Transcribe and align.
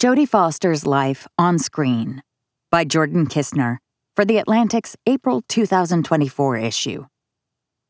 Jodie 0.00 0.28
Foster's 0.28 0.86
Life 0.86 1.26
on 1.38 1.58
Screen 1.58 2.22
by 2.70 2.84
Jordan 2.84 3.26
Kisner 3.26 3.78
for 4.14 4.24
The 4.24 4.38
Atlantic's 4.38 4.94
April 5.08 5.42
2024 5.48 6.56
issue. 6.56 7.06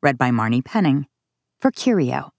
Read 0.02 0.16
by 0.16 0.30
Marnie 0.30 0.64
Penning 0.64 1.04
for 1.60 1.70
Curio. 1.70 2.30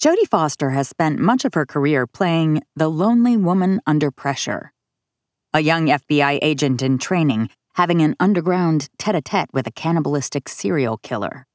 Jodie 0.00 0.28
Foster 0.30 0.70
has 0.70 0.86
spent 0.86 1.18
much 1.18 1.44
of 1.44 1.54
her 1.54 1.66
career 1.66 2.06
playing 2.06 2.62
the 2.76 2.86
lonely 2.86 3.36
woman 3.36 3.80
under 3.84 4.12
pressure. 4.12 4.72
A 5.52 5.58
young 5.58 5.88
FBI 5.88 6.38
agent 6.40 6.82
in 6.82 6.98
training 6.98 7.50
having 7.74 8.00
an 8.00 8.14
underground 8.20 8.88
tete 8.96 9.16
a 9.16 9.20
tete 9.20 9.52
with 9.52 9.66
a 9.66 9.72
cannibalistic 9.72 10.48
serial 10.48 10.98
killer. 10.98 11.48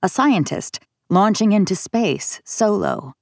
A 0.00 0.08
scientist 0.08 0.78
launching 1.10 1.50
into 1.50 1.74
space 1.74 2.40
solo 2.44 3.14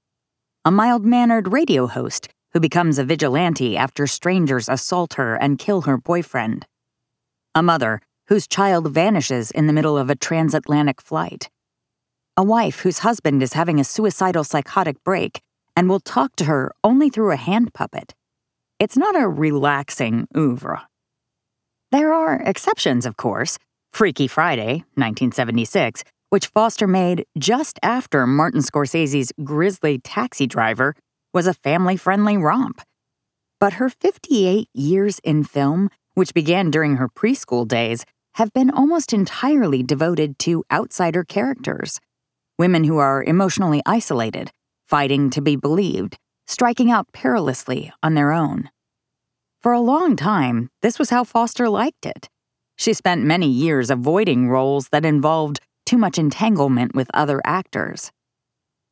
a 0.66 0.70
mild 0.72 1.04
mannered 1.04 1.52
radio 1.52 1.86
host 1.86 2.28
who 2.52 2.58
becomes 2.58 2.98
a 2.98 3.04
vigilante 3.04 3.76
after 3.76 4.04
strangers 4.04 4.68
assault 4.68 5.14
her 5.14 5.36
and 5.36 5.60
kill 5.60 5.82
her 5.82 5.96
boyfriend, 5.96 6.66
a 7.54 7.62
mother 7.62 8.00
whose 8.26 8.48
child 8.48 8.92
vanishes 8.92 9.52
in 9.52 9.68
the 9.68 9.72
middle 9.72 9.96
of 9.96 10.10
a 10.10 10.16
transatlantic 10.16 11.00
flight, 11.00 11.48
a 12.36 12.42
wife 12.42 12.80
whose 12.80 12.98
husband 12.98 13.44
is 13.44 13.52
having 13.52 13.78
a 13.78 13.84
suicidal 13.84 14.42
psychotic 14.42 14.96
break 15.04 15.40
and 15.76 15.88
will 15.88 16.00
talk 16.00 16.34
to 16.34 16.46
her 16.46 16.72
only 16.82 17.10
through 17.10 17.30
a 17.30 17.36
hand 17.36 17.72
puppet. 17.72 18.12
It's 18.80 18.96
not 18.96 19.14
a 19.14 19.28
relaxing 19.28 20.26
oeuvre. 20.36 20.88
There 21.92 22.12
are 22.12 22.42
exceptions, 22.42 23.06
of 23.06 23.16
course. 23.16 23.56
Freaky 23.92 24.26
Friday, 24.26 24.82
1976, 24.96 26.02
which 26.30 26.48
Foster 26.48 26.86
made 26.86 27.26
just 27.38 27.78
after 27.82 28.26
Martin 28.26 28.60
Scorsese's 28.60 29.32
Grisly 29.42 29.98
Taxi 29.98 30.46
Driver 30.46 30.94
was 31.32 31.46
a 31.46 31.54
family 31.54 31.96
friendly 31.96 32.36
romp. 32.36 32.80
But 33.60 33.74
her 33.74 33.88
58 33.88 34.68
years 34.74 35.18
in 35.20 35.44
film, 35.44 35.90
which 36.14 36.34
began 36.34 36.70
during 36.70 36.96
her 36.96 37.08
preschool 37.08 37.66
days, 37.66 38.04
have 38.34 38.52
been 38.52 38.70
almost 38.70 39.12
entirely 39.12 39.82
devoted 39.82 40.38
to 40.40 40.64
outsider 40.70 41.24
characters 41.24 42.00
women 42.58 42.84
who 42.84 42.96
are 42.96 43.22
emotionally 43.22 43.82
isolated, 43.84 44.50
fighting 44.86 45.28
to 45.30 45.42
be 45.42 45.56
believed, 45.56 46.16
striking 46.46 46.90
out 46.90 47.12
perilously 47.12 47.92
on 48.02 48.14
their 48.14 48.32
own. 48.32 48.70
For 49.60 49.72
a 49.72 49.80
long 49.80 50.16
time, 50.16 50.70
this 50.80 50.98
was 50.98 51.10
how 51.10 51.24
Foster 51.24 51.68
liked 51.68 52.06
it. 52.06 52.28
She 52.76 52.92
spent 52.92 53.24
many 53.24 53.48
years 53.48 53.90
avoiding 53.90 54.48
roles 54.48 54.88
that 54.88 55.04
involved 55.04 55.60
too 55.86 55.96
much 55.96 56.18
entanglement 56.18 56.94
with 56.94 57.10
other 57.14 57.40
actors. 57.44 58.12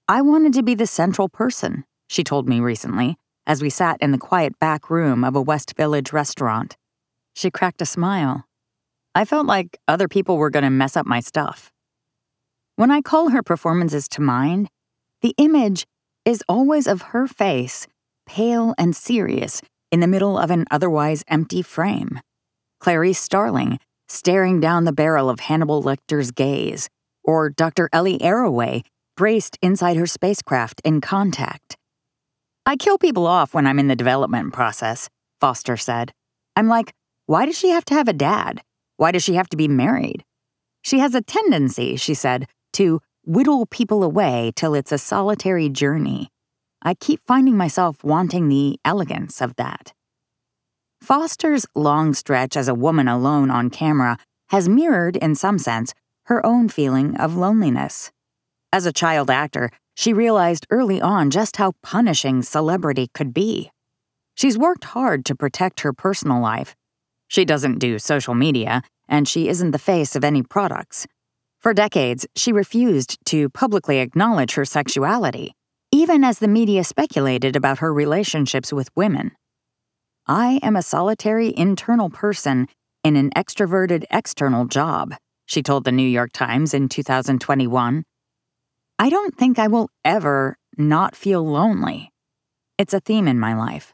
I 0.08 0.22
wanted 0.22 0.54
to 0.54 0.62
be 0.62 0.74
the 0.74 0.86
central 0.86 1.28
person, 1.28 1.84
she 2.08 2.24
told 2.24 2.48
me 2.48 2.60
recently, 2.60 3.16
as 3.46 3.60
we 3.60 3.68
sat 3.68 3.98
in 4.00 4.12
the 4.12 4.18
quiet 4.18 4.58
back 4.58 4.88
room 4.88 5.24
of 5.24 5.36
a 5.36 5.42
West 5.42 5.74
Village 5.76 6.12
restaurant. 6.12 6.76
She 7.34 7.50
cracked 7.50 7.82
a 7.82 7.86
smile. 7.86 8.44
I 9.14 9.24
felt 9.24 9.46
like 9.46 9.78
other 9.86 10.08
people 10.08 10.36
were 10.36 10.50
going 10.50 10.64
to 10.64 10.70
mess 10.70 10.96
up 10.96 11.06
my 11.06 11.20
stuff. 11.20 11.70
When 12.76 12.90
I 12.90 13.00
call 13.00 13.30
her 13.30 13.42
performances 13.42 14.08
to 14.08 14.22
mind, 14.22 14.68
the 15.20 15.34
image 15.38 15.86
is 16.24 16.42
always 16.48 16.86
of 16.86 17.02
her 17.12 17.26
face, 17.26 17.86
pale 18.26 18.74
and 18.78 18.96
serious, 18.96 19.62
in 19.90 20.00
the 20.00 20.06
middle 20.06 20.38
of 20.38 20.50
an 20.50 20.64
otherwise 20.70 21.24
empty 21.28 21.62
frame. 21.62 22.20
Clarice 22.80 23.20
Starling, 23.20 23.78
staring 24.14 24.60
down 24.60 24.84
the 24.84 24.92
barrel 24.92 25.28
of 25.28 25.40
Hannibal 25.40 25.82
Lecter's 25.82 26.30
gaze, 26.30 26.88
or 27.22 27.50
Dr. 27.50 27.88
Ellie 27.92 28.18
Arroway, 28.18 28.82
braced 29.16 29.58
inside 29.60 29.96
her 29.96 30.06
spacecraft 30.06 30.80
in 30.84 31.00
contact. 31.00 31.76
I 32.66 32.76
kill 32.76 32.98
people 32.98 33.26
off 33.26 33.54
when 33.54 33.66
I'm 33.66 33.78
in 33.78 33.88
the 33.88 33.96
development 33.96 34.52
process, 34.52 35.08
Foster 35.40 35.76
said. 35.76 36.12
I'm 36.56 36.68
like, 36.68 36.92
why 37.26 37.46
does 37.46 37.58
she 37.58 37.70
have 37.70 37.84
to 37.86 37.94
have 37.94 38.08
a 38.08 38.12
dad? 38.12 38.62
Why 38.96 39.10
does 39.10 39.22
she 39.22 39.34
have 39.34 39.48
to 39.50 39.56
be 39.56 39.68
married? 39.68 40.24
She 40.82 40.98
has 40.98 41.14
a 41.14 41.22
tendency, 41.22 41.96
she 41.96 42.14
said, 42.14 42.46
to 42.74 43.00
whittle 43.24 43.66
people 43.66 44.02
away 44.02 44.52
till 44.54 44.74
it's 44.74 44.92
a 44.92 44.98
solitary 44.98 45.68
journey. 45.68 46.28
I 46.82 46.94
keep 46.94 47.20
finding 47.26 47.56
myself 47.56 48.04
wanting 48.04 48.48
the 48.48 48.78
elegance 48.84 49.40
of 49.40 49.56
that. 49.56 49.92
Foster's 51.04 51.66
long 51.74 52.14
stretch 52.14 52.56
as 52.56 52.66
a 52.66 52.74
woman 52.74 53.08
alone 53.08 53.50
on 53.50 53.68
camera 53.68 54.16
has 54.48 54.70
mirrored, 54.70 55.16
in 55.16 55.34
some 55.34 55.58
sense, 55.58 55.92
her 56.24 56.44
own 56.46 56.66
feeling 56.70 57.14
of 57.18 57.36
loneliness. 57.36 58.10
As 58.72 58.86
a 58.86 58.92
child 58.92 59.30
actor, 59.30 59.68
she 59.94 60.14
realized 60.14 60.66
early 60.70 61.02
on 61.02 61.30
just 61.30 61.58
how 61.58 61.72
punishing 61.82 62.40
celebrity 62.40 63.10
could 63.12 63.34
be. 63.34 63.70
She's 64.34 64.56
worked 64.56 64.84
hard 64.84 65.26
to 65.26 65.34
protect 65.34 65.80
her 65.80 65.92
personal 65.92 66.40
life. 66.40 66.74
She 67.28 67.44
doesn't 67.44 67.80
do 67.80 67.98
social 67.98 68.32
media, 68.32 68.80
and 69.06 69.28
she 69.28 69.48
isn't 69.48 69.72
the 69.72 69.78
face 69.78 70.16
of 70.16 70.24
any 70.24 70.42
products. 70.42 71.06
For 71.60 71.74
decades, 71.74 72.26
she 72.34 72.50
refused 72.50 73.18
to 73.26 73.50
publicly 73.50 73.98
acknowledge 73.98 74.54
her 74.54 74.64
sexuality, 74.64 75.52
even 75.92 76.24
as 76.24 76.38
the 76.38 76.48
media 76.48 76.82
speculated 76.82 77.56
about 77.56 77.80
her 77.80 77.92
relationships 77.92 78.72
with 78.72 78.88
women. 78.96 79.32
I 80.26 80.58
am 80.62 80.74
a 80.74 80.80
solitary 80.80 81.52
internal 81.54 82.08
person 82.08 82.68
in 83.02 83.14
an 83.14 83.30
extroverted 83.36 84.04
external 84.10 84.64
job, 84.64 85.14
she 85.44 85.62
told 85.62 85.84
the 85.84 85.92
New 85.92 86.08
York 86.08 86.32
Times 86.32 86.72
in 86.72 86.88
2021. 86.88 88.04
I 88.98 89.10
don't 89.10 89.36
think 89.36 89.58
I 89.58 89.66
will 89.66 89.90
ever 90.02 90.56
not 90.78 91.14
feel 91.14 91.46
lonely. 91.46 92.10
It's 92.78 92.94
a 92.94 93.00
theme 93.00 93.28
in 93.28 93.38
my 93.38 93.54
life. 93.54 93.92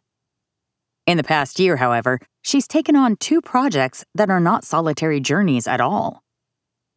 In 1.05 1.17
the 1.17 1.25
past 1.25 1.59
year, 1.59 1.79
however, 1.79 2.21
she's 2.43 2.69
taken 2.69 2.95
on 2.95 3.17
two 3.17 3.41
projects 3.41 4.05
that 4.15 4.31
are 4.31 4.39
not 4.39 4.65
solitary 4.65 5.19
journeys 5.19 5.67
at 5.67 5.81
all. 5.81 6.23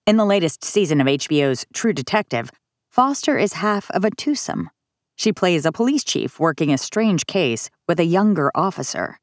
In 0.06 0.18
the 0.18 0.26
latest 0.26 0.64
season 0.64 1.02
of 1.02 1.08
HBO's 1.08 1.66
True 1.74 1.94
Detective, 1.94 2.52
Foster 2.92 3.40
is 3.40 3.54
half 3.54 3.90
of 3.92 4.06
a 4.06 4.12
twosome. 4.12 4.70
She 5.16 5.34
plays 5.34 5.66
a 5.66 5.72
police 5.72 6.04
chief 6.04 6.40
working 6.40 6.72
a 6.72 6.78
strange 6.78 7.26
case 7.26 7.72
with 7.88 8.00
a 8.00 8.06
younger 8.06 8.52
officer. 8.54 9.18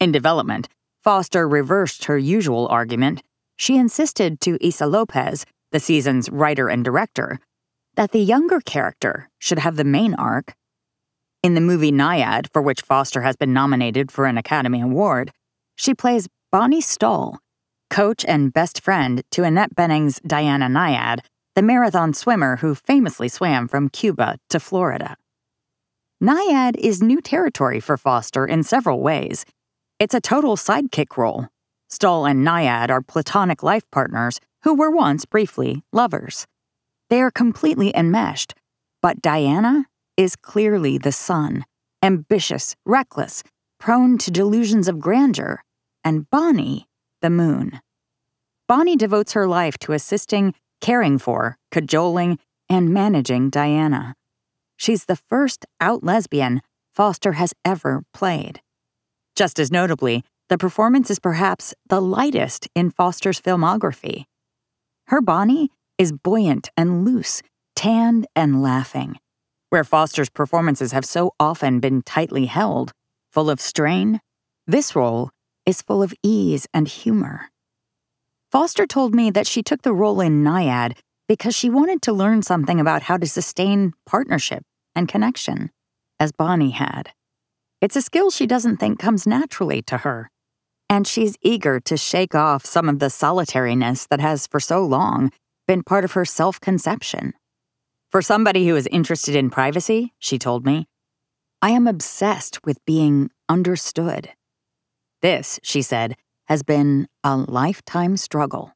In 0.00 0.12
development, 0.12 0.68
Foster 1.02 1.46
reversed 1.46 2.06
her 2.06 2.16
usual 2.16 2.66
argument. 2.68 3.22
She 3.56 3.76
insisted 3.76 4.40
to 4.40 4.58
Issa 4.66 4.86
Lopez, 4.86 5.44
the 5.72 5.78
season's 5.78 6.30
writer 6.30 6.68
and 6.70 6.82
director, 6.82 7.38
that 7.96 8.12
the 8.12 8.20
younger 8.20 8.60
character 8.60 9.28
should 9.38 9.58
have 9.58 9.76
the 9.76 9.84
main 9.84 10.14
arc. 10.14 10.54
In 11.42 11.54
the 11.54 11.60
movie 11.60 11.92
Nyad, 11.92 12.50
for 12.52 12.62
which 12.62 12.80
Foster 12.80 13.20
has 13.20 13.36
been 13.36 13.52
nominated 13.52 14.10
for 14.10 14.24
an 14.24 14.38
Academy 14.38 14.80
Award, 14.80 15.32
she 15.76 15.94
plays 15.94 16.28
Bonnie 16.50 16.80
Stoll, 16.80 17.38
coach 17.90 18.24
and 18.24 18.52
best 18.52 18.82
friend 18.82 19.22
to 19.30 19.44
Annette 19.44 19.74
Bening's 19.74 20.18
Diana 20.26 20.66
Nyad, 20.66 21.20
the 21.54 21.62
marathon 21.62 22.14
swimmer 22.14 22.56
who 22.56 22.74
famously 22.74 23.28
swam 23.28 23.68
from 23.68 23.90
Cuba 23.90 24.38
to 24.48 24.60
Florida. 24.60 25.16
Nyad 26.22 26.76
is 26.76 27.02
new 27.02 27.20
territory 27.20 27.80
for 27.80 27.96
Foster 27.96 28.46
in 28.46 28.62
several 28.62 29.00
ways, 29.00 29.44
it's 30.00 30.14
a 30.14 30.20
total 30.20 30.56
sidekick 30.56 31.18
role. 31.18 31.46
Stoll 31.90 32.24
and 32.24 32.44
Nyad 32.44 32.88
are 32.88 33.02
platonic 33.02 33.62
life 33.62 33.84
partners 33.92 34.40
who 34.62 34.74
were 34.74 34.90
once 34.90 35.26
briefly 35.26 35.82
lovers. 35.92 36.46
They 37.10 37.20
are 37.20 37.30
completely 37.30 37.94
enmeshed, 37.94 38.54
but 39.02 39.20
Diana 39.20 39.84
is 40.16 40.36
clearly 40.36 40.96
the 40.96 41.12
sun, 41.12 41.66
ambitious, 42.02 42.76
reckless, 42.86 43.42
prone 43.78 44.16
to 44.18 44.30
delusions 44.30 44.88
of 44.88 45.00
grandeur, 45.00 45.62
and 46.02 46.30
Bonnie, 46.30 46.88
the 47.20 47.30
moon. 47.30 47.80
Bonnie 48.66 48.96
devotes 48.96 49.34
her 49.34 49.46
life 49.46 49.76
to 49.78 49.92
assisting, 49.92 50.54
caring 50.80 51.18
for, 51.18 51.58
cajoling, 51.70 52.38
and 52.70 52.94
managing 52.94 53.50
Diana. 53.50 54.14
She's 54.78 55.04
the 55.04 55.16
first 55.16 55.66
out 55.78 56.02
lesbian 56.02 56.62
Foster 56.92 57.32
has 57.32 57.52
ever 57.64 58.02
played. 58.14 58.62
Just 59.36 59.58
as 59.58 59.70
notably, 59.70 60.24
the 60.48 60.58
performance 60.58 61.10
is 61.10 61.18
perhaps 61.18 61.74
the 61.88 62.00
lightest 62.00 62.68
in 62.74 62.90
Foster's 62.90 63.40
filmography. 63.40 64.24
Her 65.06 65.20
Bonnie 65.20 65.70
is 65.98 66.12
buoyant 66.12 66.70
and 66.76 67.04
loose, 67.04 67.42
tanned 67.76 68.26
and 68.34 68.62
laughing. 68.62 69.16
Where 69.68 69.84
Foster's 69.84 70.28
performances 70.28 70.92
have 70.92 71.04
so 71.04 71.32
often 71.38 71.78
been 71.78 72.02
tightly 72.02 72.46
held, 72.46 72.92
full 73.32 73.48
of 73.48 73.60
strain, 73.60 74.20
this 74.66 74.96
role 74.96 75.30
is 75.66 75.82
full 75.82 76.02
of 76.02 76.14
ease 76.22 76.66
and 76.74 76.88
humor. 76.88 77.50
Foster 78.50 78.86
told 78.86 79.14
me 79.14 79.30
that 79.30 79.46
she 79.46 79.62
took 79.62 79.82
the 79.82 79.92
role 79.92 80.20
in 80.20 80.42
Nyad 80.42 80.96
because 81.28 81.54
she 81.54 81.70
wanted 81.70 82.02
to 82.02 82.12
learn 82.12 82.42
something 82.42 82.80
about 82.80 83.04
how 83.04 83.16
to 83.16 83.26
sustain 83.26 83.92
partnership 84.04 84.64
and 84.96 85.06
connection, 85.06 85.70
as 86.18 86.32
Bonnie 86.32 86.70
had. 86.70 87.12
It's 87.80 87.96
a 87.96 88.02
skill 88.02 88.30
she 88.30 88.46
doesn't 88.46 88.76
think 88.76 88.98
comes 88.98 89.26
naturally 89.26 89.80
to 89.82 89.98
her. 89.98 90.30
And 90.90 91.06
she's 91.06 91.36
eager 91.40 91.80
to 91.80 91.96
shake 91.96 92.34
off 92.34 92.66
some 92.66 92.88
of 92.88 92.98
the 92.98 93.08
solitariness 93.08 94.06
that 94.08 94.20
has, 94.20 94.46
for 94.46 94.60
so 94.60 94.84
long, 94.84 95.30
been 95.66 95.82
part 95.82 96.04
of 96.04 96.12
her 96.12 96.24
self 96.24 96.60
conception. 96.60 97.32
For 98.10 98.20
somebody 98.20 98.66
who 98.66 98.76
is 98.76 98.88
interested 98.88 99.34
in 99.34 99.50
privacy, 99.50 100.12
she 100.18 100.38
told 100.38 100.66
me, 100.66 100.88
I 101.62 101.70
am 101.70 101.86
obsessed 101.86 102.58
with 102.66 102.84
being 102.84 103.30
understood. 103.48 104.30
This, 105.22 105.60
she 105.62 105.80
said, 105.80 106.16
has 106.48 106.62
been 106.62 107.06
a 107.22 107.36
lifetime 107.36 108.16
struggle. 108.16 108.72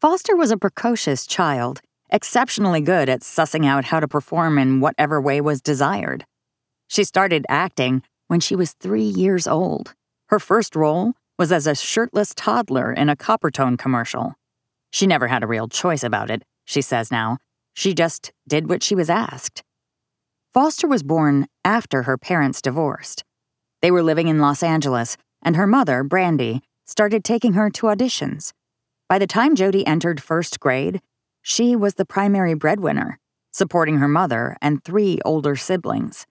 Foster 0.00 0.36
was 0.36 0.50
a 0.50 0.56
precocious 0.56 1.26
child, 1.26 1.80
exceptionally 2.10 2.80
good 2.80 3.08
at 3.08 3.22
sussing 3.22 3.66
out 3.66 3.86
how 3.86 3.98
to 3.98 4.06
perform 4.06 4.58
in 4.58 4.80
whatever 4.80 5.20
way 5.20 5.40
was 5.40 5.60
desired. 5.60 6.24
She 6.88 7.04
started 7.04 7.46
acting 7.48 8.02
when 8.26 8.40
she 8.40 8.56
was 8.56 8.72
three 8.72 9.02
years 9.02 9.46
old. 9.46 9.94
Her 10.28 10.38
first 10.38 10.74
role 10.74 11.12
was 11.38 11.52
as 11.52 11.66
a 11.66 11.74
shirtless 11.74 12.34
toddler 12.34 12.92
in 12.92 13.08
a 13.08 13.16
Coppertone 13.16 13.78
commercial. 13.78 14.34
She 14.90 15.06
never 15.06 15.28
had 15.28 15.42
a 15.42 15.46
real 15.46 15.68
choice 15.68 16.02
about 16.02 16.30
it, 16.30 16.42
she 16.64 16.82
says 16.82 17.10
now. 17.10 17.38
She 17.74 17.94
just 17.94 18.32
did 18.48 18.68
what 18.68 18.82
she 18.82 18.94
was 18.94 19.08
asked. 19.08 19.62
Foster 20.52 20.88
was 20.88 21.02
born 21.02 21.46
after 21.64 22.02
her 22.02 22.18
parents 22.18 22.60
divorced. 22.60 23.22
They 23.82 23.90
were 23.90 24.02
living 24.02 24.28
in 24.28 24.40
Los 24.40 24.62
Angeles, 24.62 25.16
and 25.42 25.54
her 25.56 25.66
mother, 25.66 26.02
Brandy, 26.02 26.62
started 26.84 27.22
taking 27.22 27.52
her 27.52 27.70
to 27.70 27.86
auditions. 27.86 28.52
By 29.08 29.18
the 29.18 29.26
time 29.26 29.54
Jodie 29.54 29.86
entered 29.86 30.22
first 30.22 30.58
grade, 30.58 31.00
she 31.42 31.76
was 31.76 31.94
the 31.94 32.04
primary 32.04 32.54
breadwinner, 32.54 33.18
supporting 33.52 33.98
her 33.98 34.08
mother 34.08 34.56
and 34.60 34.82
three 34.82 35.18
older 35.24 35.54
siblings. 35.54 36.26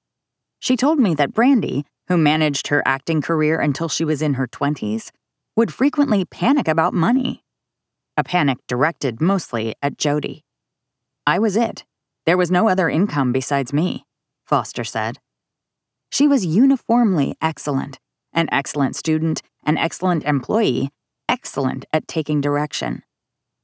She 0.59 0.75
told 0.75 0.99
me 0.99 1.13
that 1.15 1.33
Brandy, 1.33 1.85
who 2.07 2.17
managed 2.17 2.67
her 2.67 2.81
acting 2.85 3.21
career 3.21 3.59
until 3.59 3.89
she 3.89 4.05
was 4.05 4.21
in 4.21 4.35
her 4.35 4.47
20s, 4.47 5.11
would 5.55 5.73
frequently 5.73 6.25
panic 6.25 6.67
about 6.67 6.93
money. 6.93 7.43
A 8.15 8.23
panic 8.23 8.57
directed 8.67 9.21
mostly 9.21 9.75
at 9.81 9.97
Jodie. 9.97 10.41
I 11.25 11.39
was 11.39 11.55
it. 11.55 11.83
There 12.25 12.37
was 12.37 12.51
no 12.51 12.67
other 12.67 12.89
income 12.89 13.31
besides 13.31 13.73
me, 13.73 14.05
Foster 14.45 14.83
said. 14.83 15.19
She 16.11 16.27
was 16.27 16.45
uniformly 16.45 17.35
excellent 17.41 17.99
an 18.33 18.47
excellent 18.51 18.95
student, 18.95 19.41
an 19.65 19.77
excellent 19.79 20.23
employee, 20.23 20.91
excellent 21.27 21.85
at 21.91 22.07
taking 22.07 22.39
direction. 22.39 23.01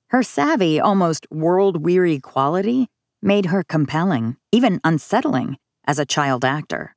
Her 0.07 0.23
savvy, 0.23 0.79
almost 0.79 1.27
world 1.29 1.83
weary 1.83 2.19
quality 2.19 2.87
made 3.21 3.47
her 3.47 3.63
compelling, 3.63 4.35
even 4.51 4.81
unsettling, 4.83 5.57
as 5.85 5.99
a 5.99 6.05
child 6.05 6.45
actor. 6.45 6.95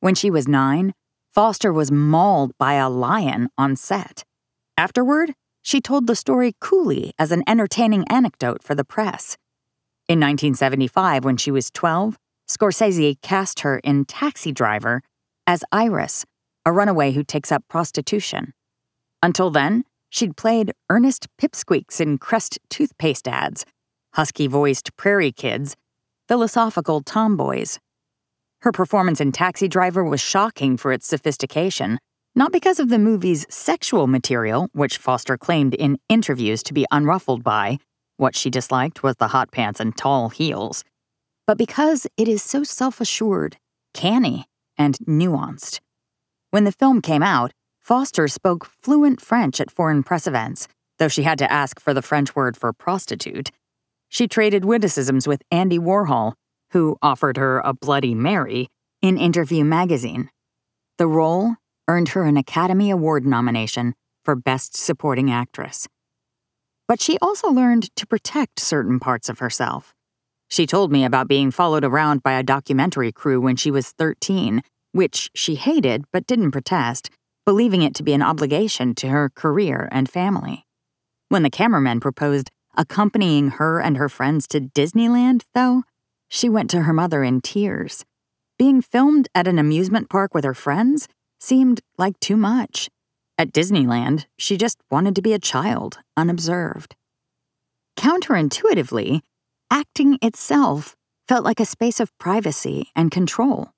When 0.00 0.14
she 0.14 0.30
was 0.30 0.48
nine, 0.48 0.94
Foster 1.30 1.72
was 1.72 1.90
mauled 1.90 2.52
by 2.58 2.74
a 2.74 2.90
lion 2.90 3.48
on 3.56 3.76
set. 3.76 4.24
Afterward, 4.76 5.32
she 5.62 5.80
told 5.80 6.06
the 6.06 6.16
story 6.16 6.54
coolly 6.60 7.14
as 7.18 7.32
an 7.32 7.42
entertaining 7.46 8.04
anecdote 8.08 8.62
for 8.62 8.74
the 8.74 8.84
press. 8.84 9.36
In 10.08 10.18
1975, 10.18 11.24
when 11.24 11.36
she 11.36 11.50
was 11.50 11.70
12, 11.70 12.18
Scorsese 12.48 13.20
cast 13.22 13.60
her 13.60 13.78
in 13.78 14.04
Taxi 14.04 14.52
Driver 14.52 15.02
as 15.46 15.64
Iris, 15.72 16.24
a 16.66 16.72
runaway 16.72 17.12
who 17.12 17.24
takes 17.24 17.50
up 17.50 17.64
prostitution. 17.68 18.52
Until 19.22 19.50
then, 19.50 19.84
she'd 20.10 20.36
played 20.36 20.72
earnest 20.90 21.28
pipsqueaks 21.40 22.00
in 22.00 22.18
Crest 22.18 22.58
toothpaste 22.68 23.26
ads, 23.26 23.64
husky 24.14 24.48
voiced 24.48 24.96
prairie 24.96 25.32
kids, 25.32 25.76
philosophical 26.28 27.00
tomboys. 27.00 27.78
Her 28.62 28.70
performance 28.70 29.20
in 29.20 29.32
Taxi 29.32 29.66
Driver 29.66 30.04
was 30.04 30.20
shocking 30.20 30.76
for 30.76 30.92
its 30.92 31.08
sophistication, 31.08 31.98
not 32.36 32.52
because 32.52 32.78
of 32.78 32.90
the 32.90 32.98
movie's 32.98 33.44
sexual 33.52 34.06
material, 34.06 34.68
which 34.72 34.98
Foster 34.98 35.36
claimed 35.36 35.74
in 35.74 35.98
interviews 36.08 36.62
to 36.62 36.72
be 36.72 36.86
unruffled 36.92 37.42
by. 37.42 37.78
What 38.18 38.36
she 38.36 38.50
disliked 38.50 39.02
was 39.02 39.16
the 39.16 39.28
hot 39.28 39.50
pants 39.50 39.80
and 39.80 39.96
tall 39.96 40.28
heels. 40.28 40.84
But 41.44 41.58
because 41.58 42.06
it 42.16 42.28
is 42.28 42.40
so 42.40 42.62
self 42.62 43.00
assured, 43.00 43.56
canny, 43.94 44.46
and 44.78 44.96
nuanced. 45.08 45.80
When 46.50 46.62
the 46.62 46.70
film 46.70 47.02
came 47.02 47.22
out, 47.24 47.50
Foster 47.80 48.28
spoke 48.28 48.64
fluent 48.64 49.20
French 49.20 49.60
at 49.60 49.72
foreign 49.72 50.04
press 50.04 50.28
events, 50.28 50.68
though 51.00 51.08
she 51.08 51.24
had 51.24 51.38
to 51.38 51.50
ask 51.50 51.80
for 51.80 51.92
the 51.92 52.02
French 52.02 52.36
word 52.36 52.56
for 52.56 52.72
prostitute. 52.72 53.50
She 54.08 54.28
traded 54.28 54.64
witticisms 54.64 55.26
with 55.26 55.42
Andy 55.50 55.80
Warhol, 55.80 56.34
who 56.72 56.96
offered 57.02 57.36
her 57.36 57.60
a 57.60 57.72
Bloody 57.72 58.14
Mary, 58.14 58.68
in 59.00 59.18
Interview 59.18 59.64
magazine. 59.64 60.30
The 60.98 61.06
role 61.06 61.56
earned 61.88 62.10
her 62.10 62.24
an 62.24 62.36
Academy 62.36 62.90
Award 62.90 63.26
nomination 63.26 63.94
for 64.24 64.36
Best 64.36 64.76
Supporting 64.76 65.30
Actress. 65.30 65.88
But 66.86 67.00
she 67.00 67.18
also 67.20 67.48
learned 67.48 67.94
to 67.96 68.06
protect 68.06 68.60
certain 68.60 69.00
parts 69.00 69.28
of 69.28 69.40
herself. 69.40 69.94
She 70.48 70.66
told 70.66 70.92
me 70.92 71.04
about 71.04 71.28
being 71.28 71.50
followed 71.50 71.84
around 71.84 72.22
by 72.22 72.34
a 72.34 72.42
documentary 72.42 73.10
crew 73.10 73.40
when 73.40 73.56
she 73.56 73.70
was 73.70 73.90
13 73.90 74.62
which 74.92 75.30
she 75.34 75.56
hated 75.56 76.04
but 76.12 76.26
didn't 76.26 76.52
protest, 76.52 77.10
believing 77.44 77.82
it 77.82 77.94
to 77.96 78.02
be 78.02 78.12
an 78.12 78.22
obligation 78.22 78.94
to 78.94 79.08
her 79.08 79.30
career 79.30 79.88
and 79.90 80.08
family. 80.08 80.66
When 81.28 81.42
the 81.42 81.50
cameraman 81.50 82.00
proposed 82.00 82.50
accompanying 82.76 83.52
her 83.52 83.80
and 83.80 83.96
her 83.96 84.08
friends 84.08 84.46
to 84.48 84.60
Disneyland, 84.60 85.42
though, 85.54 85.82
she 86.32 86.48
went 86.48 86.70
to 86.70 86.80
her 86.80 86.94
mother 86.94 87.22
in 87.22 87.42
tears. 87.42 88.06
Being 88.58 88.80
filmed 88.80 89.28
at 89.34 89.46
an 89.46 89.58
amusement 89.58 90.08
park 90.08 90.32
with 90.32 90.44
her 90.44 90.54
friends 90.54 91.06
seemed 91.38 91.80
like 91.98 92.18
too 92.20 92.38
much. 92.38 92.88
At 93.36 93.52
Disneyland, 93.52 94.24
she 94.38 94.56
just 94.56 94.78
wanted 94.90 95.14
to 95.16 95.22
be 95.22 95.34
a 95.34 95.38
child, 95.38 95.98
unobserved. 96.16 96.96
Counterintuitively, 97.98 99.20
acting 99.70 100.18
itself 100.22 100.96
felt 101.28 101.44
like 101.44 101.60
a 101.60 101.66
space 101.66 102.00
of 102.00 102.16
privacy 102.16 102.90
and 102.96 103.10
control. 103.10 103.68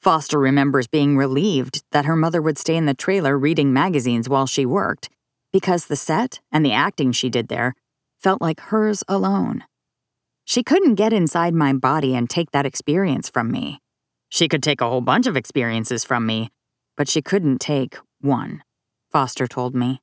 Foster 0.00 0.38
remembers 0.38 0.86
being 0.86 1.18
relieved 1.18 1.82
that 1.92 2.06
her 2.06 2.16
mother 2.16 2.40
would 2.40 2.56
stay 2.56 2.76
in 2.76 2.86
the 2.86 2.94
trailer 2.94 3.36
reading 3.36 3.74
magazines 3.74 4.30
while 4.30 4.46
she 4.46 4.64
worked, 4.64 5.10
because 5.52 5.86
the 5.86 5.96
set 5.96 6.40
and 6.50 6.64
the 6.64 6.72
acting 6.72 7.12
she 7.12 7.28
did 7.28 7.48
there 7.48 7.74
felt 8.18 8.40
like 8.40 8.60
hers 8.60 9.04
alone. 9.08 9.64
She 10.48 10.62
couldn't 10.62 10.94
get 10.94 11.12
inside 11.12 11.54
my 11.54 11.72
body 11.72 12.14
and 12.14 12.30
take 12.30 12.52
that 12.52 12.66
experience 12.66 13.28
from 13.28 13.50
me. 13.50 13.80
She 14.28 14.46
could 14.46 14.62
take 14.62 14.80
a 14.80 14.88
whole 14.88 15.00
bunch 15.00 15.26
of 15.26 15.36
experiences 15.36 16.04
from 16.04 16.24
me, 16.24 16.50
but 16.96 17.08
she 17.08 17.20
couldn't 17.20 17.58
take 17.58 17.98
one, 18.20 18.62
Foster 19.10 19.48
told 19.48 19.74
me. 19.74 20.00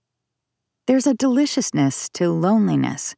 There's 0.85 1.07
a 1.07 1.13
deliciousness 1.13 2.09
to 2.15 2.29
loneliness. 2.29 3.15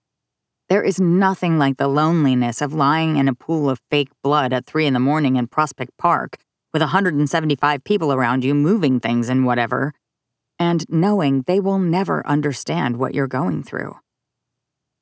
There 0.70 0.84
is 0.84 1.00
nothing 1.00 1.58
like 1.58 1.78
the 1.78 1.88
loneliness 1.88 2.62
of 2.62 2.76
lying 2.76 3.18
in 3.18 3.28
a 3.28 3.34
pool 3.34 3.72
of 3.72 3.82
fake 3.90 4.12
blood 4.22 4.54
at 4.54 4.68
3 4.68 4.86
in 4.86 4.94
the 4.94 5.00
morning 5.00 5.36
in 5.36 5.48
Prospect 5.48 5.98
Park 5.98 6.38
with 6.74 6.84
175 6.84 7.84
people 7.84 8.14
around 8.14 8.44
you 8.44 8.54
moving 8.54 9.00
things 9.00 9.30
and 9.30 9.48
whatever, 9.48 9.94
and 10.60 10.86
knowing 10.90 11.42
they 11.48 11.60
will 11.60 11.80
never 11.80 12.26
understand 12.28 12.98
what 12.98 13.16
you're 13.16 13.28
going 13.28 13.64
through. 13.64 13.98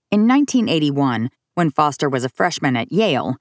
In 0.09 0.25
1981, 0.25 1.29
when 1.55 1.69
Foster 1.69 2.09
was 2.09 2.23
a 2.23 2.29
freshman 2.29 2.75
at 2.75 2.91
Yale, 2.91 3.37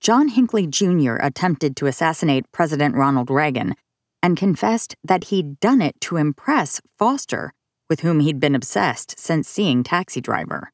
John 0.00 0.28
Hinckley 0.28 0.66
Jr. 0.66 1.16
attempted 1.20 1.76
to 1.76 1.86
assassinate 1.86 2.50
President 2.52 2.94
Ronald 2.94 3.30
Reagan 3.30 3.74
and 4.22 4.36
confessed 4.36 4.96
that 5.04 5.24
he'd 5.24 5.60
done 5.60 5.80
it 5.80 6.00
to 6.02 6.16
impress 6.16 6.80
Foster, 6.98 7.52
with 7.88 8.00
whom 8.00 8.20
he'd 8.20 8.40
been 8.40 8.54
obsessed 8.54 9.18
since 9.18 9.48
seeing 9.48 9.82
Taxi 9.82 10.20
Driver. 10.20 10.70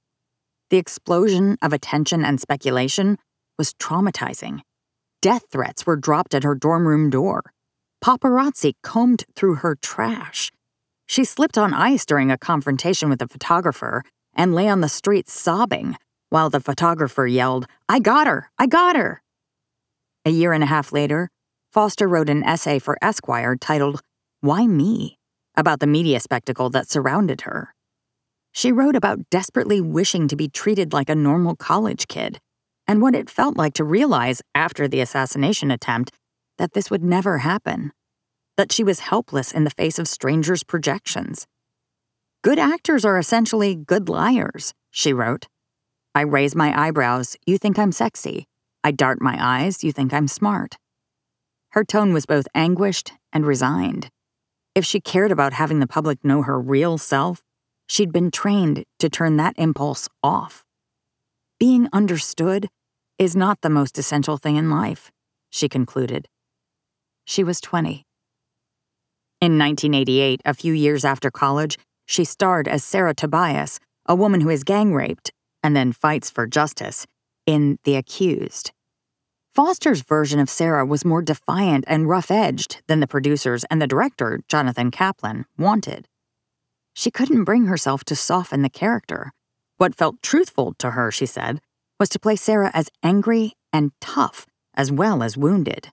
The 0.71 0.79
explosion 0.79 1.57
of 1.63 1.73
attention 1.73 2.25
and 2.25 2.41
speculation 2.41 3.19
was 3.59 3.75
traumatizing 3.75 4.61
Death 5.23 5.45
threats 5.51 5.85
were 5.85 5.97
dropped 5.97 6.35
at 6.35 6.45
her 6.45 6.55
dorm 6.55 6.89
room 6.89 7.11
door. 7.11 7.53
Paparazzi 8.03 8.73
combed 8.83 9.25
through 9.37 9.57
her 9.57 9.77
trash. 9.77 10.51
She 11.07 11.25
slipped 11.25 11.59
on 11.59 11.75
ice 11.75 12.07
during 12.07 12.31
a 12.31 12.39
confrontation 12.39 13.11
with 13.11 13.21
a 13.21 13.29
photographer 13.29 14.03
and 14.35 14.55
lay 14.55 14.67
on 14.67 14.81
the 14.81 14.89
street 14.89 15.29
sobbing 15.29 15.97
while 16.31 16.49
the 16.49 16.61
photographer 16.61 17.27
yelled, 17.27 17.67
I 17.89 18.01
got 18.01 18.27
her! 18.27 18.51
I 18.59 18.67
got 18.67 18.97
her! 18.97 19.23
A 20.25 20.31
year 20.31 20.53
and 20.53 20.63
a 20.63 20.67
half 20.67 20.93
later, 20.93 21.29
Foster 21.73 22.09
wrote 22.09 22.31
an 22.31 22.43
essay 22.43 22.79
for 22.79 22.99
Esquire 23.03 23.57
titled, 23.57 24.01
Why 24.41 24.67
Me? 24.67 25.19
about 25.57 25.81
the 25.81 25.87
media 25.87 26.21
spectacle 26.21 26.71
that 26.71 26.89
surrounded 26.89 27.43
her. 27.43 27.75
She 28.53 28.73
wrote 28.73 28.97
about 28.97 29.29
desperately 29.31 29.81
wishing 29.81 30.27
to 30.29 30.37
be 30.37 30.49
treated 30.49 30.93
like 30.93 31.09
a 31.09 31.15
normal 31.15 31.55
college 31.57 32.09
kid 32.09 32.41
and 32.87 33.03
what 33.03 33.15
it 33.15 33.31
felt 33.31 33.57
like 33.57 33.75
to 33.75 33.85
realize 33.85 34.43
after 34.55 34.89
the 34.89 35.01
assassination 35.01 35.71
attempt 35.71 36.13
that 36.59 36.73
this 36.73 36.91
would 36.91 37.05
never 37.05 37.39
happen, 37.39 37.93
that 38.57 38.73
she 38.73 38.83
was 38.83 39.01
helpless 39.01 39.53
in 39.53 39.65
the 39.65 39.71
face 39.71 39.99
of 39.99 40.09
strangers' 40.09 40.65
projections. 40.65 41.47
Good 42.43 42.59
actors 42.59 43.05
are 43.05 43.19
essentially 43.19 43.75
good 43.75 44.09
liars, 44.09 44.73
she 44.91 45.13
wrote. 45.13 45.47
I 46.13 46.23
raise 46.23 46.57
my 46.57 46.77
eyebrows, 46.77 47.37
you 47.47 47.57
think 47.57 47.79
I'm 47.79 47.93
sexy. 47.93 48.49
I 48.83 48.91
dart 48.91 49.23
my 49.23 49.37
eyes, 49.39 49.85
you 49.85 49.93
think 49.93 50.13
I'm 50.13 50.27
smart. 50.27 50.77
Her 51.71 51.85
tone 51.85 52.13
was 52.13 52.27
both 52.27 52.49
anguished 52.53 53.13
and 53.33 53.47
resigned. 53.47 54.09
If 54.75 54.85
she 54.85 55.01
cared 55.01 55.31
about 55.31 55.53
having 55.53 55.79
the 55.79 55.87
public 55.87 56.25
know 56.25 56.43
her 56.43 56.61
real 56.61 56.99
self, 56.99 57.45
she'd 57.87 58.11
been 58.11 58.33
trained 58.33 58.85
to 58.99 59.09
turn 59.09 59.37
that 59.37 59.55
impulse 59.57 60.09
off. 60.21 60.65
Being 61.61 61.89
understood 61.93 62.69
is 63.17 63.37
not 63.37 63.61
the 63.61 63.71
most 63.71 63.97
essential 63.97 64.37
thing 64.37 64.57
in 64.57 64.69
life. 64.69 65.13
she 65.53 65.69
concluded. 65.69 66.27
She 67.25 67.45
was 67.45 67.61
20. 67.61 68.05
In 69.41 69.59
1988, 69.59 70.41
a 70.45 70.55
few 70.55 70.73
years 70.73 71.05
after 71.05 71.31
college, 71.31 71.77
she 72.07 72.25
starred 72.25 72.67
as 72.67 72.83
Sarah 72.83 73.15
Tobias, 73.15 73.79
a 74.07 74.15
woman 74.15 74.41
who 74.41 74.49
is 74.49 74.65
gang 74.65 74.93
raped 74.95 75.33
and 75.63 75.77
then 75.77 75.93
fights 75.93 76.31
for 76.31 76.47
justice, 76.47 77.07
in 77.47 77.79
The 77.85 77.97
Accused. 77.97 78.73
Foster's 79.53 80.03
version 80.03 80.39
of 80.39 80.49
Sarah 80.49 80.87
was 80.87 81.05
more 81.05 81.23
defiant 81.23 81.85
and 81.89 82.09
rough 82.09 82.31
edged 82.31 82.83
than 82.87 83.01
the 83.01 83.09
producers 83.09 83.65
and 83.65 83.83
the 83.83 83.87
director, 83.87 84.41
Jonathan 84.49 84.91
Kaplan, 84.91 85.45
wanted. 85.59 86.07
She 86.95 87.11
couldn't 87.11 87.45
bring 87.45 87.67
herself 87.67 88.05
to 88.05 88.17
soften 88.17 88.63
the 88.63 88.71
character. 88.71 89.33
What 89.77 89.97
felt 89.97 90.23
truthful 90.23 90.75
to 90.79 90.93
her, 90.93 91.11
she 91.11 91.27
said, 91.27 91.61
was 91.99 92.09
to 92.11 92.19
play 92.21 92.37
Sarah 92.37 92.71
as 92.75 92.91
angry 93.03 93.55
and 93.73 93.93
tough, 94.01 94.47
as 94.75 94.93
well 94.93 95.23
as 95.23 95.37
wounded. 95.37 95.89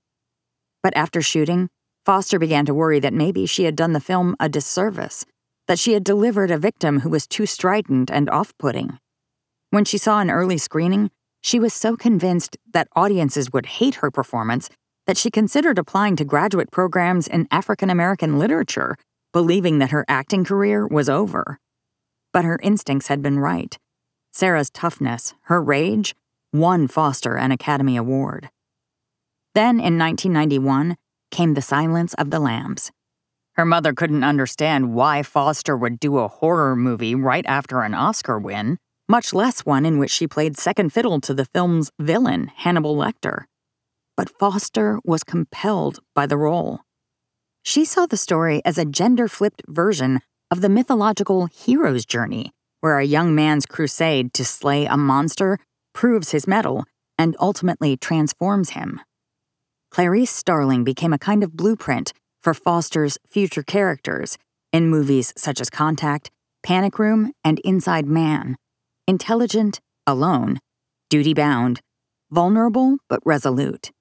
But 0.84 0.96
after 0.96 1.22
shooting, 1.22 1.70
Foster 2.06 2.40
began 2.40 2.66
to 2.66 2.74
worry 2.74 3.00
that 3.00 3.14
maybe 3.14 3.46
she 3.46 3.64
had 3.64 3.76
done 3.76 3.94
the 3.94 4.00
film 4.00 4.36
a 4.40 4.48
disservice, 4.48 5.26
that 5.68 5.80
she 5.80 5.94
had 5.94 6.04
delivered 6.04 6.52
a 6.52 6.58
victim 6.58 7.02
who 7.02 7.10
was 7.10 7.28
too 7.28 7.46
strident 7.46 8.10
and 8.12 8.30
off 8.30 8.54
putting. 8.58 9.00
When 9.70 9.86
she 9.86 9.98
saw 9.98 10.20
an 10.20 10.32
early 10.32 10.58
screening, 10.58 11.12
she 11.42 11.60
was 11.60 11.74
so 11.74 11.96
convinced 11.96 12.58
that 12.72 12.88
audiences 12.96 13.52
would 13.52 13.66
hate 13.66 13.96
her 13.96 14.10
performance 14.10 14.70
that 15.08 15.18
she 15.18 15.32
considered 15.32 15.78
applying 15.78 16.16
to 16.18 16.26
graduate 16.26 16.72
programs 16.72 17.28
in 17.28 17.48
African 17.52 17.90
American 17.90 18.40
literature, 18.40 18.98
believing 19.34 19.80
that 19.80 19.92
her 19.92 20.06
acting 20.08 20.44
career 20.44 20.86
was 20.88 21.10
over. 21.10 21.60
But 22.34 22.46
her 22.46 22.60
instincts 22.62 23.08
had 23.08 23.22
been 23.22 23.40
right. 23.40 23.78
Sarah's 24.32 24.70
toughness, 24.70 25.34
her 25.44 25.62
rage, 25.62 26.14
won 26.54 26.88
Foster 26.88 27.36
an 27.36 27.52
Academy 27.52 27.98
Award. 27.98 28.50
Then, 29.54 29.80
in 29.80 29.98
1991, 29.98 30.96
came 31.32 31.54
The 31.56 31.62
Silence 31.62 32.14
of 32.14 32.30
the 32.30 32.40
Lambs. 32.40 32.92
Her 33.54 33.66
mother 33.66 33.94
couldn't 33.94 34.24
understand 34.24 34.94
why 34.94 35.24
Foster 35.24 35.76
would 35.76 36.00
do 36.00 36.20
a 36.20 36.28
horror 36.28 36.76
movie 36.76 37.16
right 37.16 37.46
after 37.48 37.82
an 37.82 37.94
Oscar 37.96 38.38
win, 38.38 38.78
much 39.08 39.34
less 39.34 39.62
one 39.66 39.86
in 39.86 39.98
which 39.98 40.12
she 40.12 40.28
played 40.28 40.58
second 40.58 40.92
fiddle 40.92 41.22
to 41.22 41.34
the 41.34 41.46
film's 41.46 41.92
villain, 42.00 42.52
Hannibal 42.56 42.96
Lecter. 42.96 43.46
But 44.16 44.30
Foster 44.30 45.00
was 45.06 45.24
compelled 45.24 46.00
by 46.14 46.26
the 46.26 46.38
role. 46.38 46.82
She 47.64 47.86
saw 47.86 48.06
the 48.06 48.18
story 48.18 48.62
as 48.66 48.78
a 48.78 48.86
gender 48.86 49.28
flipped 49.28 49.62
version 49.68 50.22
of 50.50 50.62
the 50.62 50.70
mythological 50.70 51.48
hero's 51.48 52.06
journey, 52.06 52.52
where 52.82 53.00
a 53.00 53.06
young 53.06 53.36
man's 53.36 53.66
crusade 53.66 54.34
to 54.34 54.46
slay 54.46 54.86
a 54.86 54.98
monster 54.98 55.60
proves 55.94 56.32
his 56.32 56.48
mettle 56.48 56.86
and 57.18 57.36
ultimately 57.40 57.98
transforms 57.98 58.72
him. 58.72 59.02
Clarice 59.92 60.32
Starling 60.32 60.84
became 60.84 61.14
a 61.14 61.20
kind 61.20 61.44
of 61.44 61.56
blueprint 61.56 62.14
for 62.42 62.54
Foster's 62.54 63.18
future 63.28 63.64
characters 63.64 64.38
in 64.72 64.90
movies 64.90 65.34
such 65.36 65.60
as 65.60 65.70
Contact, 65.70 66.30
Panic 66.62 67.00
Room, 67.00 67.32
and 67.44 67.60
Inside 67.60 68.06
Man. 68.06 68.58
Intelligent, 69.10 69.80
alone, 70.06 70.60
duty 71.10 71.34
bound, 71.34 71.80
vulnerable 72.30 72.98
but 73.08 73.22
resolute. 73.24 73.92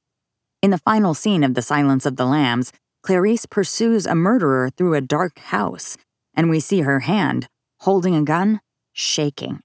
In 0.62 0.72
the 0.72 0.78
final 0.78 1.14
scene 1.14 1.44
of 1.44 1.54
The 1.54 1.62
Silence 1.62 2.06
of 2.06 2.16
the 2.16 2.26
Lambs, 2.26 2.72
Clarice 3.04 3.46
pursues 3.46 4.04
a 4.04 4.16
murderer 4.16 4.68
through 4.68 4.94
a 4.94 5.00
dark 5.00 5.38
house, 5.38 5.96
and 6.34 6.50
we 6.50 6.58
see 6.58 6.80
her 6.80 7.00
hand, 7.00 7.46
holding 7.82 8.16
a 8.16 8.24
gun, 8.24 8.60
shaking. 8.92 9.60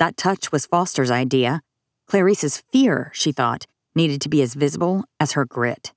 That 0.00 0.16
touch 0.16 0.50
was 0.50 0.66
Foster's 0.66 1.12
idea. 1.12 1.60
Clarice's 2.08 2.60
fear, 2.72 3.12
she 3.14 3.30
thought, 3.30 3.66
needed 3.94 4.20
to 4.22 4.28
be 4.28 4.42
as 4.42 4.54
visible 4.54 5.04
as 5.20 5.32
her 5.32 5.44
grit. 5.44 5.92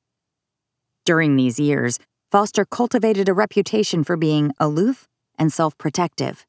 During 1.06 1.38
these 1.38 1.60
years, 1.60 1.98
Foster 2.32 2.66
cultivated 2.66 3.28
a 3.28 3.34
reputation 3.34 4.04
for 4.04 4.16
being 4.16 4.52
aloof 4.60 5.08
and 5.40 5.52
self 5.52 5.76
protective. 5.80 6.46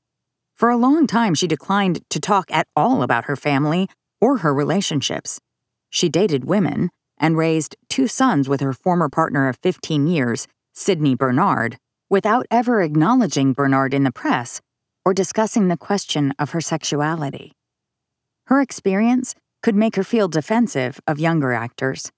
For 0.54 0.70
a 0.70 0.76
long 0.76 1.08
time, 1.08 1.34
she 1.34 1.48
declined 1.48 2.00
to 2.10 2.20
talk 2.20 2.50
at 2.50 2.68
all 2.76 3.02
about 3.02 3.24
her 3.24 3.34
family 3.34 3.88
or 4.20 4.38
her 4.38 4.54
relationships. 4.54 5.40
She 5.90 6.08
dated 6.08 6.44
women 6.44 6.90
and 7.18 7.36
raised 7.36 7.76
two 7.88 8.06
sons 8.06 8.48
with 8.48 8.60
her 8.60 8.72
former 8.72 9.08
partner 9.08 9.48
of 9.48 9.58
15 9.62 10.06
years, 10.06 10.46
Cydney 10.72 11.16
Bernard, 11.16 11.76
without 12.08 12.46
ever 12.50 12.82
acknowledging 12.82 13.52
Bernard 13.52 13.92
in 13.92 14.04
the 14.04 14.12
press 14.12 14.60
or 15.04 15.12
discussing 15.12 15.68
the 15.68 15.76
question 15.76 16.32
of 16.38 16.50
her 16.50 16.60
sexuality. 16.60 17.52
Her 18.46 18.60
experience 18.60 19.34
could 19.62 19.74
make 19.74 19.96
her 19.96 20.04
feel 20.04 20.28
defensive 20.28 21.00
of 21.06 21.18
younger 21.18 21.52
actors. 21.52 22.12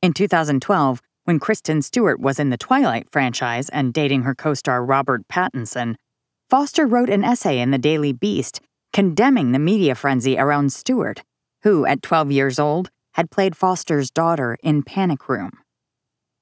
In 0.00 0.12
2012, 0.12 1.00
when 1.24 1.38
Kristen 1.38 1.82
Stewart 1.82 2.20
was 2.20 2.38
in 2.38 2.50
the 2.50 2.56
Twilight 2.56 3.08
franchise 3.10 3.68
and 3.68 3.92
dating 3.92 4.22
her 4.22 4.34
co 4.34 4.54
star 4.54 4.84
Robert 4.84 5.26
Pattinson, 5.28 5.96
Foster 6.50 6.84
wrote 6.84 7.10
an 7.10 7.22
essay 7.22 7.60
in 7.60 7.70
the 7.70 7.78
Daily 7.78 8.12
Beast 8.12 8.60
condemning 8.92 9.52
the 9.52 9.58
media 9.60 9.94
frenzy 9.94 10.36
around 10.36 10.72
Stewart, 10.72 11.22
who, 11.62 11.86
at 11.86 12.02
12 12.02 12.32
years 12.32 12.58
old, 12.58 12.90
had 13.14 13.30
played 13.30 13.56
Foster's 13.56 14.10
daughter 14.10 14.56
in 14.60 14.82
Panic 14.82 15.28
Room. 15.28 15.52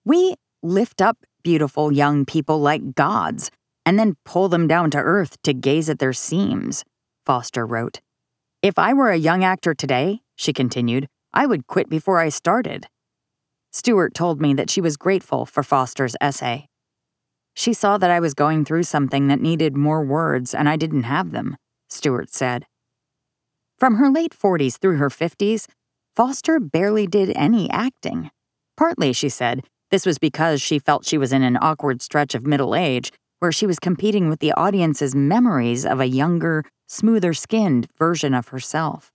We 0.07 0.37
lift 0.63 1.03
up 1.03 1.19
beautiful 1.45 1.93
young 1.93 2.25
people 2.25 2.59
like 2.59 2.95
gods 2.95 3.51
and 3.85 3.99
then 3.99 4.17
pull 4.25 4.49
them 4.49 4.67
down 4.67 4.91
to 4.93 4.99
earth 4.99 5.37
to 5.43 5.53
gaze 5.53 5.91
at 5.91 5.99
their 5.99 6.15
seams, 6.15 6.85
Foster 7.27 7.67
wrote. 7.67 8.01
If 8.63 8.79
I 8.79 8.95
were 8.95 9.11
a 9.11 9.19
young 9.19 9.45
actor 9.45 9.75
today, 9.75 10.23
she 10.37 10.55
continued, 10.55 11.07
I 11.35 11.45
would 11.45 11.67
quit 11.67 11.91
before 11.91 12.19
I 12.19 12.31
started. 12.31 12.87
Stewart 13.73 14.15
told 14.15 14.41
me 14.41 14.55
that 14.55 14.71
she 14.71 14.81
was 14.81 14.97
grateful 14.97 15.45
for 15.45 15.63
Foster's 15.63 16.17
essay. 16.19 16.68
She 17.59 17.73
saw 17.73 17.99
that 17.99 18.09
I 18.09 18.21
was 18.21 18.35
going 18.35 18.65
through 18.65 18.85
something 18.85 19.27
that 19.27 19.41
needed 19.41 19.77
more 19.77 20.05
words 20.05 20.55
and 20.55 20.69
I 20.69 20.77
didn't 20.77 21.03
have 21.03 21.33
them, 21.33 21.57
Stewart 21.89 22.31
said. 22.31 22.67
From 23.81 23.97
her 23.97 24.09
late 24.09 24.33
40s 24.33 24.79
through 24.79 24.99
her 24.99 25.09
50s, 25.09 25.67
Foster 26.15 26.61
barely 26.61 27.09
did 27.09 27.33
any 27.35 27.69
acting. 27.69 28.31
Partly, 28.77 29.13
she 29.13 29.29
said, 29.29 29.65
this 29.91 30.07
was 30.07 30.21
because 30.21 30.63
she 30.63 30.79
felt 30.79 31.05
she 31.05 31.19
was 31.19 31.33
in 31.33 31.43
an 31.43 31.59
awkward 31.61 32.01
stretch 32.01 32.37
of 32.37 32.47
middle 32.47 32.77
age 32.77 33.11
where 33.41 33.51
she 33.51 33.67
was 33.67 33.81
competing 33.81 34.29
with 34.29 34.39
the 34.39 34.53
audience's 34.53 35.17
memories 35.17 35.85
of 35.85 35.99
a 35.99 36.07
younger, 36.07 36.65
smoother 36.87 37.35
skinned 37.35 37.89
version 37.99 38.35
of 38.35 38.49
herself. 38.49 39.11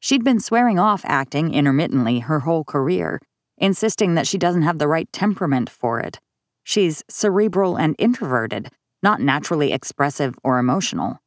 She'd 0.00 0.24
been 0.24 0.40
swearing 0.40 0.78
off 0.78 1.02
acting 1.04 1.52
intermittently 1.52 2.20
her 2.20 2.40
whole 2.40 2.64
career, 2.64 3.20
insisting 3.58 4.14
that 4.14 4.26
she 4.26 4.38
doesn't 4.38 4.62
have 4.62 4.78
the 4.78 4.88
right 4.88 5.12
temperament 5.12 5.68
for 5.68 6.00
it 6.00 6.18
She's 6.64 7.04
cerebral 7.08 7.76
and 7.76 7.94
introverted, 7.98 8.70
not 9.02 9.20
naturally 9.20 9.72
expressive 9.72 10.34
or 10.42 10.58
emotional. 10.58 11.18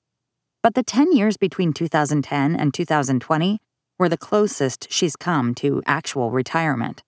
But 0.63 0.73
the 0.73 0.83
10 0.83 1.13
years 1.13 1.37
between 1.37 1.73
2010 1.73 2.55
and 2.55 2.73
2020 2.73 3.59
were 3.99 4.09
the 4.09 4.17
closest 4.17 4.91
she's 4.91 5.15
come 5.15 5.53
to 5.55 5.81
actual 5.85 6.31
retirement. 6.31 7.03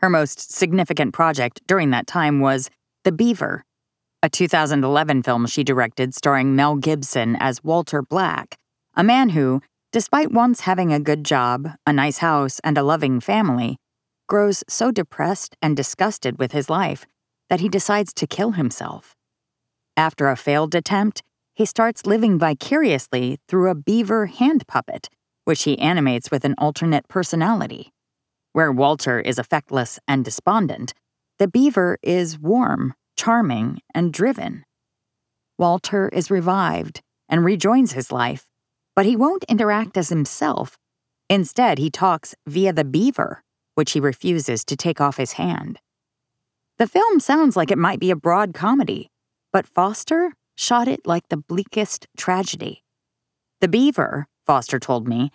Her 0.00 0.10
most 0.10 0.52
significant 0.52 1.14
project 1.14 1.60
during 1.66 1.90
that 1.90 2.06
time 2.06 2.40
was 2.40 2.70
The 3.04 3.12
Beaver, 3.12 3.64
a 4.22 4.28
2011 4.28 5.22
film 5.22 5.46
she 5.46 5.62
directed 5.62 6.14
starring 6.14 6.56
Mel 6.56 6.74
Gibson 6.74 7.36
as 7.38 7.62
Walter 7.62 8.02
Black, 8.02 8.56
a 8.96 9.04
man 9.04 9.30
who, 9.30 9.62
despite 9.92 10.32
once 10.32 10.60
having 10.60 10.92
a 10.92 11.00
good 11.00 11.24
job, 11.24 11.70
a 11.86 11.92
nice 11.92 12.18
house, 12.18 12.60
and 12.64 12.76
a 12.76 12.82
loving 12.82 13.20
family, 13.20 13.76
grows 14.28 14.64
so 14.68 14.90
depressed 14.90 15.56
and 15.62 15.76
disgusted 15.76 16.38
with 16.38 16.52
his 16.52 16.68
life 16.68 17.06
that 17.48 17.60
he 17.60 17.68
decides 17.68 18.12
to 18.14 18.26
kill 18.26 18.52
himself. 18.52 19.14
After 19.96 20.28
a 20.28 20.36
failed 20.36 20.74
attempt, 20.74 21.22
he 21.54 21.64
starts 21.64 22.06
living 22.06 22.38
vicariously 22.38 23.38
through 23.48 23.68
a 23.68 23.74
beaver 23.74 24.26
hand 24.26 24.66
puppet, 24.68 25.08
which 25.44 25.64
he 25.64 25.78
animates 25.78 26.30
with 26.30 26.44
an 26.44 26.54
alternate 26.58 27.08
personality. 27.08 27.92
Where 28.52 28.70
Walter 28.70 29.20
is 29.20 29.38
effectless 29.38 29.98
and 30.06 30.24
despondent, 30.24 30.94
the 31.38 31.48
beaver 31.48 31.98
is 32.02 32.38
warm, 32.38 32.94
charming, 33.16 33.80
and 33.94 34.12
driven. 34.12 34.64
Walter 35.58 36.08
is 36.10 36.30
revived 36.30 37.00
and 37.28 37.44
rejoins 37.44 37.92
his 37.92 38.12
life, 38.12 38.46
but 38.94 39.06
he 39.06 39.16
won't 39.16 39.44
interact 39.44 39.96
as 39.96 40.08
himself. 40.08 40.78
Instead, 41.28 41.78
he 41.78 41.90
talks 41.90 42.34
via 42.46 42.72
the 42.72 42.84
beaver, 42.84 43.42
which 43.74 43.92
he 43.92 44.00
refuses 44.00 44.64
to 44.64 44.76
take 44.76 45.00
off 45.00 45.16
his 45.16 45.32
hand. 45.32 45.78
The 46.78 46.86
film 46.86 47.18
sounds 47.18 47.56
like 47.56 47.72
it 47.72 47.78
might 47.78 47.98
be 47.98 48.12
a 48.12 48.16
broad 48.16 48.54
comedy, 48.54 49.10
but 49.52 49.66
Foster 49.66 50.32
shot 50.56 50.86
it 50.86 51.00
like 51.04 51.28
the 51.28 51.36
bleakest 51.36 52.06
tragedy. 52.16 52.84
The 53.60 53.66
beaver, 53.66 54.28
Foster 54.46 54.78
told 54.78 55.08
me, 55.08 55.32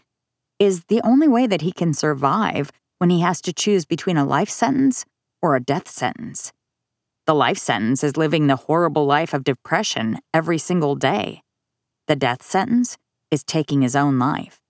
is 0.58 0.86
the 0.86 1.02
only 1.02 1.28
way 1.28 1.46
that 1.48 1.62
he 1.62 1.74
can 1.74 1.94
survive 1.94 2.72
when 3.00 3.10
he 3.10 3.20
has 3.20 3.42
to 3.42 3.52
choose 3.52 3.84
between 3.84 4.16
a 4.16 4.24
life 4.24 4.50
sentence 4.50 5.04
or 5.42 5.58
a 5.58 5.60
death 5.60 5.90
sentence. 5.90 6.54
The 7.26 7.36
life 7.36 7.58
sentence 7.58 8.06
is 8.06 8.16
living 8.16 8.48
the 8.48 8.56
horrible 8.56 9.06
life 9.06 9.34
of 9.34 9.44
depression 9.44 10.20
every 10.34 10.58
single 10.58 10.96
day. 10.96 11.42
The 12.08 12.16
death 12.16 12.42
sentence 12.42 12.98
is 13.32 13.44
taking 13.44 13.82
his 13.82 13.98
own 13.98 14.18
life. 14.18 14.62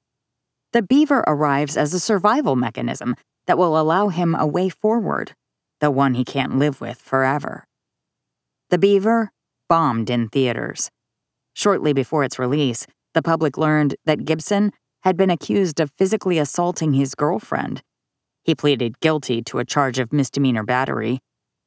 The 0.72 0.82
beaver 0.82 1.24
arrives 1.28 1.78
as 1.78 1.94
a 1.94 2.00
survival 2.00 2.56
mechanism 2.56 3.16
that 3.46 3.60
will 3.60 3.80
allow 3.80 4.08
him 4.08 4.34
a 4.34 4.48
way 4.48 4.70
forward, 4.70 5.36
the 5.84 5.92
one 5.92 6.14
he 6.14 6.24
can't 6.24 6.58
live 6.58 6.80
with 6.80 6.98
forever. 6.98 7.66
The 8.70 8.78
Beaver 8.78 9.34
bombed 9.68 10.10
in 10.10 10.30
theaters. 10.30 10.90
Shortly 11.54 11.92
before 11.92 12.24
its 12.24 12.40
release, 12.40 12.88
the 13.14 13.22
public 13.22 13.58
learned 13.58 13.98
that 14.06 14.24
Gibson 14.24 14.72
had 15.02 15.18
been 15.18 15.30
accused 15.30 15.82
of 15.82 15.92
physically 15.92 16.40
assaulting 16.40 16.94
his 16.94 17.16
girlfriend. 17.16 17.82
He 18.46 18.56
pleaded 18.56 19.02
guilty 19.02 19.42
to 19.42 19.60
a 19.60 19.66
charge 19.66 20.00
of 20.00 20.14
misdemeanor 20.14 20.64
battery 20.64 21.20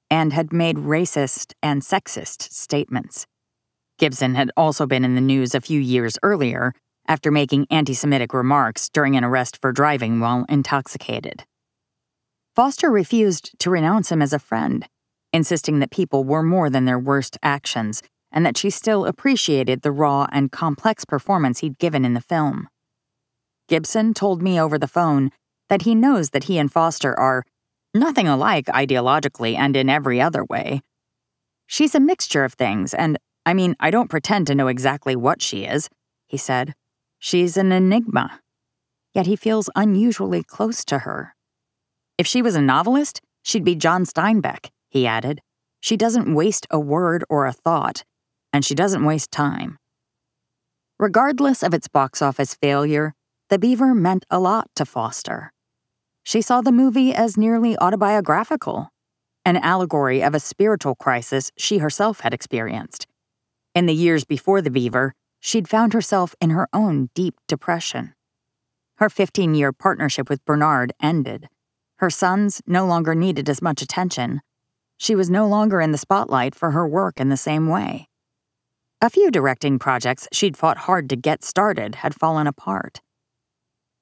and 0.08 0.32
had 0.32 0.50
made 0.50 0.76
racist 0.76 1.52
and 1.62 1.82
sexist 1.82 2.50
statements. 2.50 3.26
Gibson 3.98 4.34
had 4.34 4.50
also 4.56 4.86
been 4.86 5.04
in 5.04 5.14
the 5.14 5.20
news 5.20 5.54
a 5.54 5.60
few 5.60 5.78
years 5.78 6.18
earlier 6.22 6.72
after 7.06 7.30
making 7.30 7.66
anti 7.68 7.92
Semitic 7.92 8.32
remarks 8.32 8.88
during 8.88 9.14
an 9.14 9.24
arrest 9.24 9.58
for 9.60 9.72
driving 9.72 10.20
while 10.20 10.46
intoxicated. 10.48 11.44
Foster 12.56 12.90
refused 12.90 13.50
to 13.58 13.68
renounce 13.68 14.10
him 14.10 14.22
as 14.22 14.32
a 14.32 14.38
friend, 14.38 14.88
insisting 15.30 15.78
that 15.80 15.90
people 15.90 16.24
were 16.24 16.42
more 16.42 16.70
than 16.70 16.86
their 16.86 16.98
worst 16.98 17.36
actions 17.42 18.02
and 18.32 18.46
that 18.46 18.56
she 18.56 18.70
still 18.70 19.04
appreciated 19.04 19.82
the 19.82 19.92
raw 19.92 20.26
and 20.32 20.50
complex 20.50 21.04
performance 21.04 21.58
he'd 21.58 21.78
given 21.78 22.02
in 22.02 22.14
the 22.14 22.20
film. 22.22 22.66
Gibson 23.68 24.14
told 24.14 24.40
me 24.40 24.58
over 24.58 24.78
the 24.78 24.88
phone 24.88 25.32
that 25.68 25.82
he 25.82 25.94
knows 25.94 26.30
that 26.30 26.44
he 26.44 26.56
and 26.56 26.72
Foster 26.72 27.18
are 27.20 27.44
nothing 27.92 28.26
alike 28.26 28.66
ideologically 28.66 29.54
and 29.54 29.76
in 29.76 29.90
every 29.90 30.18
other 30.18 30.42
way. 30.42 30.80
She's 31.66 31.94
a 31.94 32.00
mixture 32.00 32.44
of 32.44 32.54
things, 32.54 32.94
and 32.94 33.18
I 33.44 33.52
mean, 33.52 33.76
I 33.80 33.90
don't 33.90 34.08
pretend 34.08 34.46
to 34.46 34.54
know 34.54 34.68
exactly 34.68 35.14
what 35.14 35.42
she 35.42 35.64
is, 35.64 35.90
he 36.26 36.38
said. 36.38 36.74
She's 37.18 37.58
an 37.58 37.70
enigma. 37.70 38.40
Yet 39.12 39.26
he 39.26 39.36
feels 39.36 39.68
unusually 39.76 40.42
close 40.42 40.84
to 40.86 41.00
her. 41.00 41.35
If 42.18 42.26
she 42.26 42.40
was 42.40 42.54
a 42.54 42.62
novelist, 42.62 43.20
she'd 43.42 43.64
be 43.64 43.74
John 43.74 44.04
Steinbeck, 44.04 44.70
he 44.88 45.06
added. 45.06 45.42
She 45.80 45.96
doesn't 45.96 46.34
waste 46.34 46.66
a 46.70 46.80
word 46.80 47.24
or 47.28 47.46
a 47.46 47.52
thought, 47.52 48.04
and 48.52 48.64
she 48.64 48.74
doesn't 48.74 49.04
waste 49.04 49.30
time. 49.30 49.78
Regardless 50.98 51.62
of 51.62 51.74
its 51.74 51.88
box 51.88 52.22
office 52.22 52.54
failure, 52.54 53.14
The 53.50 53.58
Beaver 53.58 53.94
meant 53.94 54.24
a 54.30 54.40
lot 54.40 54.70
to 54.76 54.86
Foster. 54.86 55.52
She 56.24 56.40
saw 56.40 56.62
the 56.62 56.72
movie 56.72 57.14
as 57.14 57.36
nearly 57.36 57.76
autobiographical, 57.78 58.88
an 59.44 59.58
allegory 59.58 60.22
of 60.22 60.34
a 60.34 60.40
spiritual 60.40 60.94
crisis 60.94 61.52
she 61.56 61.78
herself 61.78 62.20
had 62.20 62.32
experienced. 62.32 63.06
In 63.74 63.84
the 63.84 63.94
years 63.94 64.24
before 64.24 64.62
The 64.62 64.70
Beaver, 64.70 65.14
she'd 65.38 65.68
found 65.68 65.92
herself 65.92 66.34
in 66.40 66.50
her 66.50 66.66
own 66.72 67.10
deep 67.14 67.34
depression. 67.46 68.14
Her 68.96 69.10
15 69.10 69.54
year 69.54 69.72
partnership 69.72 70.30
with 70.30 70.44
Bernard 70.46 70.94
ended. 71.00 71.48
Her 71.98 72.10
sons 72.10 72.60
no 72.66 72.86
longer 72.86 73.14
needed 73.14 73.48
as 73.48 73.62
much 73.62 73.80
attention. 73.82 74.42
She 74.98 75.14
was 75.14 75.30
no 75.30 75.46
longer 75.46 75.80
in 75.80 75.92
the 75.92 75.98
spotlight 75.98 76.54
for 76.54 76.72
her 76.72 76.86
work 76.86 77.20
in 77.20 77.28
the 77.28 77.36
same 77.36 77.68
way. 77.68 78.08
A 79.00 79.10
few 79.10 79.30
directing 79.30 79.78
projects 79.78 80.28
she'd 80.32 80.56
fought 80.56 80.78
hard 80.78 81.08
to 81.10 81.16
get 81.16 81.44
started 81.44 81.96
had 81.96 82.14
fallen 82.14 82.46
apart. 82.46 83.00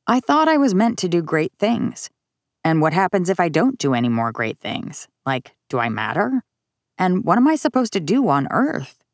I 0.06 0.20
thought 0.20 0.48
I 0.48 0.56
was 0.56 0.74
meant 0.74 0.98
to 0.98 1.08
do 1.08 1.22
great 1.22 1.52
things. 1.58 2.10
And 2.62 2.80
what 2.80 2.92
happens 2.92 3.28
if 3.28 3.38
I 3.38 3.48
don't 3.48 3.78
do 3.78 3.94
any 3.94 4.08
more 4.08 4.32
great 4.32 4.58
things? 4.58 5.06
Like, 5.26 5.54
do 5.68 5.78
I 5.78 5.88
matter? 5.88 6.42
And 6.98 7.24
what 7.24 7.38
am 7.38 7.46
I 7.46 7.56
supposed 7.56 7.92
to 7.92 8.00
do 8.00 8.28
on 8.28 8.48
Earth? 8.50 9.04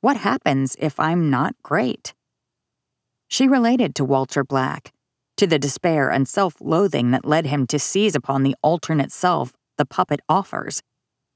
What 0.00 0.16
happens 0.16 0.76
if 0.78 1.00
I'm 1.00 1.30
not 1.30 1.54
great? 1.62 2.14
She 3.28 3.48
related 3.48 3.94
to 3.96 4.04
Walter 4.04 4.44
Black, 4.44 4.92
to 5.36 5.46
the 5.46 5.58
despair 5.58 6.10
and 6.10 6.28
self 6.28 6.54
loathing 6.60 7.10
that 7.10 7.24
led 7.24 7.46
him 7.46 7.66
to 7.68 7.78
seize 7.78 8.14
upon 8.14 8.42
the 8.42 8.56
alternate 8.62 9.12
self 9.12 9.52
the 9.76 9.86
puppet 9.86 10.20
offers, 10.28 10.82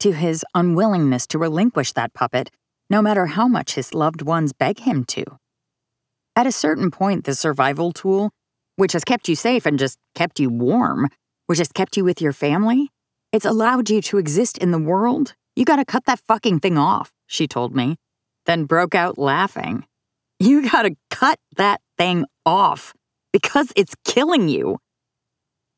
to 0.01 0.13
his 0.13 0.45
unwillingness 0.55 1.27
to 1.27 1.39
relinquish 1.39 1.93
that 1.93 2.15
puppet 2.15 2.51
no 2.91 3.03
matter 3.03 3.27
how 3.27 3.47
much 3.47 3.75
his 3.75 3.93
loved 3.93 4.23
ones 4.23 4.53
beg 4.53 4.81
him 4.81 5.05
to. 5.05 5.25
At 6.35 6.47
a 6.47 6.53
certain 6.53 6.91
point, 6.91 7.25
the 7.25 7.35
survival 7.35 7.93
tool, 7.93 8.31
which 8.77 8.93
has 8.93 9.05
kept 9.05 9.29
you 9.29 9.35
safe 9.35 9.67
and 9.67 9.79
just 9.79 9.99
kept 10.15 10.41
you 10.41 10.49
warm, 10.49 11.09
which 11.47 11.59
has 11.59 11.73
kept 11.73 11.97
you 11.97 12.05
with 12.05 12.23
your 12.23 12.33
family, 12.33 12.91
it's 13.33 13.45
allowed 13.45 13.91
you 13.91 14.01
to 14.03 14.19
exist 14.19 14.57
in 14.57 14.71
the 14.71 14.79
world. 14.79 15.35
You 15.57 15.65
gotta 15.65 15.85
cut 15.85 16.05
that 16.07 16.21
fucking 16.21 16.61
thing 16.61 16.79
off, 16.79 17.13
she 17.27 17.47
told 17.47 17.75
me, 17.75 17.97
then 18.47 18.65
broke 18.65 18.95
out 18.95 19.19
laughing. 19.19 19.85
You 20.39 20.71
gotta 20.71 20.97
cut 21.11 21.39
that 21.57 21.81
thing 21.99 22.25
off 22.47 22.95
because 23.33 23.73
it's 23.77 23.95
killing 24.05 24.49
you. 24.49 24.79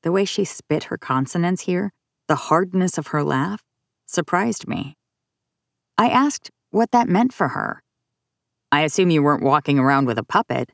The 0.03 0.13
way 0.13 0.25
she 0.25 0.45
spit 0.45 0.85
her 0.85 0.97
consonants 0.97 1.63
here, 1.63 1.93
the 2.29 2.37
hardness 2.37 2.97
of 2.97 3.09
her 3.09 3.23
laugh, 3.23 3.63
surprised 4.07 4.67
me. 4.67 4.97
I 5.99 6.09
asked 6.09 6.51
what 6.71 6.91
that 6.93 7.09
meant 7.09 7.33
for 7.33 7.49
her. 7.49 7.83
I 8.73 8.83
assume 8.83 9.11
you 9.11 9.23
weren't 9.23 9.43
walking 9.43 9.79
around 9.79 10.07
with 10.07 10.19
a 10.19 10.25
puppet. 10.25 10.71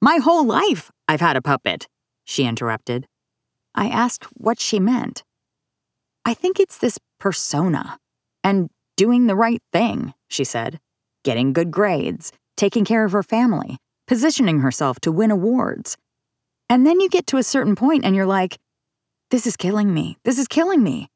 My 0.00 0.18
whole 0.18 0.46
life 0.46 0.90
I've 1.08 1.20
had 1.20 1.36
a 1.36 1.42
puppet, 1.42 1.88
she 2.24 2.44
interrupted. 2.44 3.06
I 3.74 3.88
asked 3.88 4.24
what 4.34 4.58
she 4.60 4.80
meant. 4.80 5.22
I 6.24 6.34
think 6.34 6.58
it's 6.58 6.78
this 6.78 6.98
persona 7.20 7.98
and 8.42 8.70
doing 8.96 9.26
the 9.26 9.36
right 9.36 9.62
thing, 9.72 10.14
she 10.28 10.44
said. 10.44 10.80
Getting 11.24 11.52
good 11.52 11.70
grades, 11.70 12.32
taking 12.56 12.84
care 12.84 13.04
of 13.04 13.12
her 13.12 13.22
family, 13.22 13.78
positioning 14.06 14.60
herself 14.60 15.00
to 15.00 15.12
win 15.12 15.30
awards. 15.30 15.96
And 16.68 16.86
then 16.86 17.00
you 17.00 17.08
get 17.08 17.26
to 17.28 17.36
a 17.36 17.42
certain 17.42 17.76
point 17.76 18.04
and 18.04 18.14
you're 18.14 18.26
like, 18.26 18.58
this 19.30 19.46
is 19.46 19.56
killing 19.56 19.92
me. 19.92 20.16
This 20.24 20.38
is 20.38 20.48
killing 20.48 20.82
me. 20.82 21.08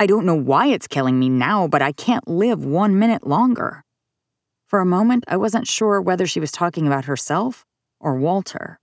I 0.00 0.06
don't 0.06 0.26
know 0.26 0.34
why 0.34 0.66
it's 0.66 0.88
killing 0.88 1.18
me 1.18 1.28
now, 1.28 1.68
but 1.68 1.82
I 1.82 1.92
can't 1.92 2.26
live 2.26 2.64
one 2.64 2.98
minute 2.98 3.26
longer. 3.26 3.84
For 4.66 4.80
a 4.80 4.86
moment, 4.86 5.24
I 5.28 5.36
wasn't 5.36 5.68
sure 5.68 6.00
whether 6.00 6.26
she 6.26 6.40
was 6.40 6.50
talking 6.50 6.86
about 6.86 7.04
herself 7.04 7.64
or 8.00 8.16
Walter. 8.16 8.78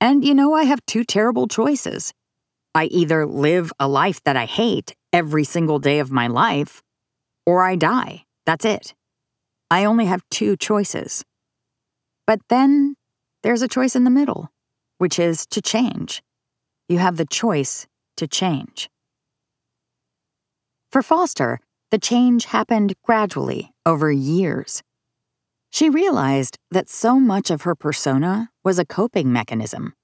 And 0.00 0.24
you 0.24 0.34
know, 0.34 0.54
I 0.54 0.64
have 0.64 0.84
two 0.86 1.04
terrible 1.04 1.46
choices. 1.46 2.12
I 2.74 2.84
either 2.86 3.26
live 3.26 3.72
a 3.78 3.88
life 3.88 4.22
that 4.24 4.36
I 4.36 4.44
hate 4.44 4.94
every 5.12 5.44
single 5.44 5.78
day 5.78 6.00
of 6.00 6.10
my 6.10 6.26
life, 6.26 6.82
or 7.46 7.62
I 7.62 7.76
die. 7.76 8.24
That's 8.44 8.64
it. 8.64 8.94
I 9.70 9.84
only 9.84 10.06
have 10.06 10.22
two 10.30 10.56
choices. 10.56 11.24
But 12.28 12.40
then 12.50 12.94
there's 13.42 13.62
a 13.62 13.68
choice 13.68 13.96
in 13.96 14.04
the 14.04 14.10
middle, 14.10 14.50
which 14.98 15.18
is 15.18 15.46
to 15.46 15.62
change. 15.62 16.22
You 16.86 16.98
have 16.98 17.16
the 17.16 17.24
choice 17.24 17.86
to 18.18 18.28
change. 18.28 18.90
For 20.92 21.02
Foster, 21.02 21.58
the 21.90 21.98
change 21.98 22.44
happened 22.44 22.92
gradually 23.02 23.72
over 23.86 24.12
years. 24.12 24.82
She 25.70 25.88
realized 25.88 26.58
that 26.70 26.90
so 26.90 27.18
much 27.18 27.50
of 27.50 27.62
her 27.62 27.74
persona 27.74 28.50
was 28.62 28.78
a 28.78 28.84
coping 28.84 29.32
mechanism 29.32 29.94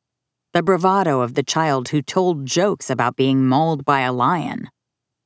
the 0.54 0.62
bravado 0.62 1.20
of 1.20 1.34
the 1.34 1.42
child 1.42 1.88
who 1.88 2.00
told 2.00 2.46
jokes 2.46 2.88
about 2.88 3.16
being 3.16 3.44
mauled 3.44 3.84
by 3.84 4.00
a 4.02 4.12
lion, 4.12 4.68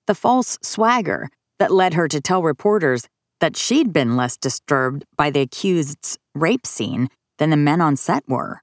the 0.07 0.15
false 0.15 0.59
swagger 0.63 1.29
that 1.59 1.71
led 1.71 1.93
her 1.93 2.09
to 2.09 2.19
tell 2.19 2.43
reporters 2.43 3.07
that 3.41 3.57
she'd 3.57 3.93
been 3.93 4.17
less 4.17 4.37
disturbed 4.37 5.05
by 5.17 5.31
the 5.31 5.41
accused's 5.41 6.19
rape 6.35 6.67
scene 6.67 7.09
than 7.39 7.51
the 7.51 7.57
men 7.57 7.81
on 7.81 7.97
set 7.97 8.25
were. 8.29 8.63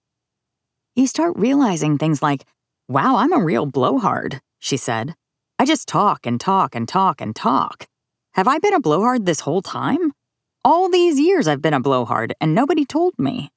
You 0.96 1.08
start 1.08 1.34
realizing 1.36 1.98
things 1.98 2.22
like, 2.22 2.46
wow, 2.88 3.18
I'm 3.18 3.34
a 3.34 3.44
real 3.44 3.66
blowhard, 3.66 4.42
she 4.60 4.78
said. 4.78 5.16
I 5.58 5.66
just 5.66 5.88
talk 5.88 6.26
and 6.26 6.40
talk 6.40 6.76
and 6.76 6.88
talk 6.88 7.22
and 7.22 7.36
talk. 7.36 7.88
Have 8.34 8.48
I 8.48 8.60
been 8.60 8.74
a 8.74 8.80
blowhard 8.80 9.26
this 9.26 9.42
whole 9.42 9.62
time? 9.62 10.12
All 10.64 10.90
these 10.90 11.20
years 11.20 11.48
I've 11.48 11.62
been 11.62 11.74
a 11.74 11.80
blowhard 11.80 12.34
and 12.42 12.54
nobody 12.54 12.86
told 12.86 13.14
me. 13.18 13.50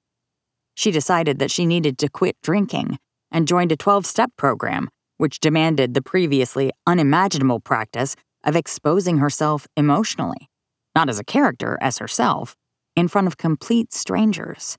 She 0.74 0.90
decided 0.90 1.40
that 1.40 1.50
she 1.50 1.66
needed 1.66 1.98
to 1.98 2.08
quit 2.08 2.36
drinking 2.42 2.98
and 3.32 3.48
joined 3.48 3.72
a 3.72 3.76
12 3.76 4.06
step 4.06 4.30
program, 4.36 4.88
which 5.16 5.40
demanded 5.40 5.94
the 5.94 6.02
previously 6.02 6.70
unimaginable 6.86 7.60
practice 7.60 8.14
of 8.44 8.54
exposing 8.54 9.18
herself 9.18 9.66
emotionally, 9.76 10.48
not 10.98 11.08
as 11.08 11.20
a 11.20 11.24
character, 11.24 11.78
as 11.80 11.98
herself, 11.98 12.56
in 12.96 13.06
front 13.06 13.28
of 13.28 13.36
complete 13.36 13.92
strangers. 13.92 14.76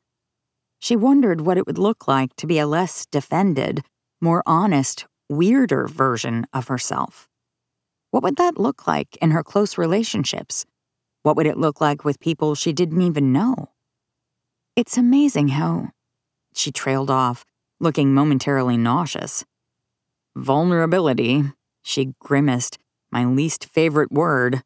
She 0.78 0.98
wondered 0.98 1.40
what 1.40 1.58
it 1.58 1.66
would 1.66 1.78
look 1.78 2.10
like 2.10 2.36
to 2.36 2.46
be 2.46 2.60
a 2.60 2.68
less 2.68 3.06
defended, 3.06 3.86
more 4.20 4.44
honest 4.46 5.06
weirder 5.30 5.88
version 5.88 6.46
of 6.52 6.68
herself. 6.68 7.30
What 8.12 8.22
would 8.24 8.36
that 8.36 8.58
look 8.58 8.86
like 8.86 9.16
in 9.22 9.32
her 9.32 9.46
close 9.46 9.78
relationships? 9.78 10.66
What 11.24 11.38
would 11.38 11.46
it 11.46 11.58
look 11.58 11.80
like 11.80 12.04
with 12.04 12.20
people 12.20 12.54
she 12.54 12.74
didn't 12.74 13.02
even 13.02 13.32
know? 13.32 13.70
It's 14.76 14.98
amazing 14.98 15.50
how. 15.50 15.92
She 16.54 16.70
trailed 16.70 17.10
off, 17.10 17.46
looking 17.80 18.14
momentarily 18.14 18.76
nauseous. 18.76 19.46
Vulnerability, 20.36 21.46
she 21.82 22.14
grimaced, 22.20 22.78
my 23.10 23.24
least 23.24 23.70
favorite 23.72 24.12
word. 24.12 24.64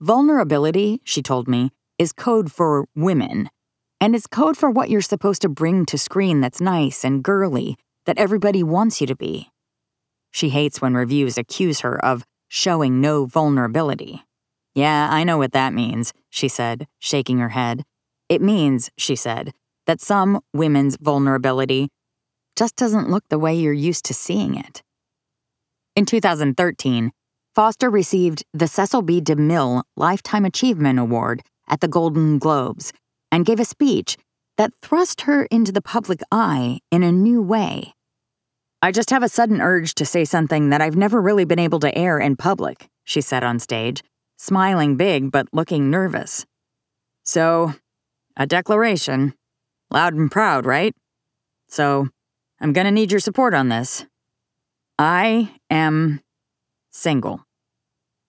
Vulnerability, 0.00 1.00
she 1.02 1.22
told 1.22 1.48
me, 1.48 1.70
is 1.98 2.12
code 2.12 2.52
for 2.52 2.86
women. 2.94 3.50
And 4.00 4.14
it's 4.14 4.28
code 4.28 4.56
for 4.56 4.70
what 4.70 4.90
you're 4.90 5.00
supposed 5.00 5.42
to 5.42 5.48
bring 5.48 5.84
to 5.86 5.98
screen 5.98 6.40
that's 6.40 6.60
nice 6.60 7.04
and 7.04 7.22
girly, 7.22 7.76
that 8.06 8.18
everybody 8.18 8.62
wants 8.62 9.00
you 9.00 9.08
to 9.08 9.16
be. 9.16 9.50
She 10.30 10.50
hates 10.50 10.80
when 10.80 10.94
reviews 10.94 11.36
accuse 11.36 11.80
her 11.80 12.02
of 12.04 12.24
showing 12.46 13.00
no 13.00 13.26
vulnerability. 13.26 14.22
Yeah, 14.72 15.08
I 15.10 15.24
know 15.24 15.36
what 15.36 15.52
that 15.52 15.74
means, 15.74 16.12
she 16.30 16.46
said, 16.46 16.86
shaking 17.00 17.38
her 17.40 17.48
head. 17.48 17.82
It 18.28 18.40
means, 18.40 18.90
she 18.96 19.16
said, 19.16 19.52
that 19.86 20.00
some 20.00 20.40
women's 20.52 20.96
vulnerability 20.96 21.88
just 22.54 22.76
doesn't 22.76 23.10
look 23.10 23.24
the 23.30 23.38
way 23.38 23.56
you're 23.56 23.72
used 23.72 24.04
to 24.04 24.14
seeing 24.14 24.54
it. 24.54 24.82
In 25.96 26.06
2013, 26.06 27.10
Foster 27.58 27.90
received 27.90 28.44
the 28.54 28.68
Cecil 28.68 29.02
B. 29.02 29.20
DeMille 29.20 29.82
Lifetime 29.96 30.44
Achievement 30.44 30.96
Award 31.00 31.42
at 31.66 31.80
the 31.80 31.88
Golden 31.88 32.38
Globes 32.38 32.92
and 33.32 33.44
gave 33.44 33.58
a 33.58 33.64
speech 33.64 34.16
that 34.58 34.72
thrust 34.80 35.22
her 35.22 35.42
into 35.46 35.72
the 35.72 35.82
public 35.82 36.20
eye 36.30 36.78
in 36.92 37.02
a 37.02 37.10
new 37.10 37.42
way. 37.42 37.94
I 38.80 38.92
just 38.92 39.10
have 39.10 39.24
a 39.24 39.28
sudden 39.28 39.60
urge 39.60 39.96
to 39.96 40.06
say 40.06 40.24
something 40.24 40.70
that 40.70 40.80
I've 40.80 40.94
never 40.94 41.20
really 41.20 41.44
been 41.44 41.58
able 41.58 41.80
to 41.80 41.98
air 41.98 42.20
in 42.20 42.36
public, 42.36 42.86
she 43.02 43.20
said 43.20 43.42
on 43.42 43.58
stage, 43.58 44.04
smiling 44.36 44.96
big 44.96 45.32
but 45.32 45.48
looking 45.52 45.90
nervous. 45.90 46.46
So, 47.24 47.74
a 48.36 48.46
declaration. 48.46 49.34
Loud 49.90 50.14
and 50.14 50.30
proud, 50.30 50.64
right? 50.64 50.94
So, 51.66 52.06
I'm 52.60 52.72
gonna 52.72 52.92
need 52.92 53.10
your 53.10 53.18
support 53.18 53.52
on 53.52 53.68
this. 53.68 54.06
I 54.96 55.50
am 55.70 56.20
single. 56.92 57.47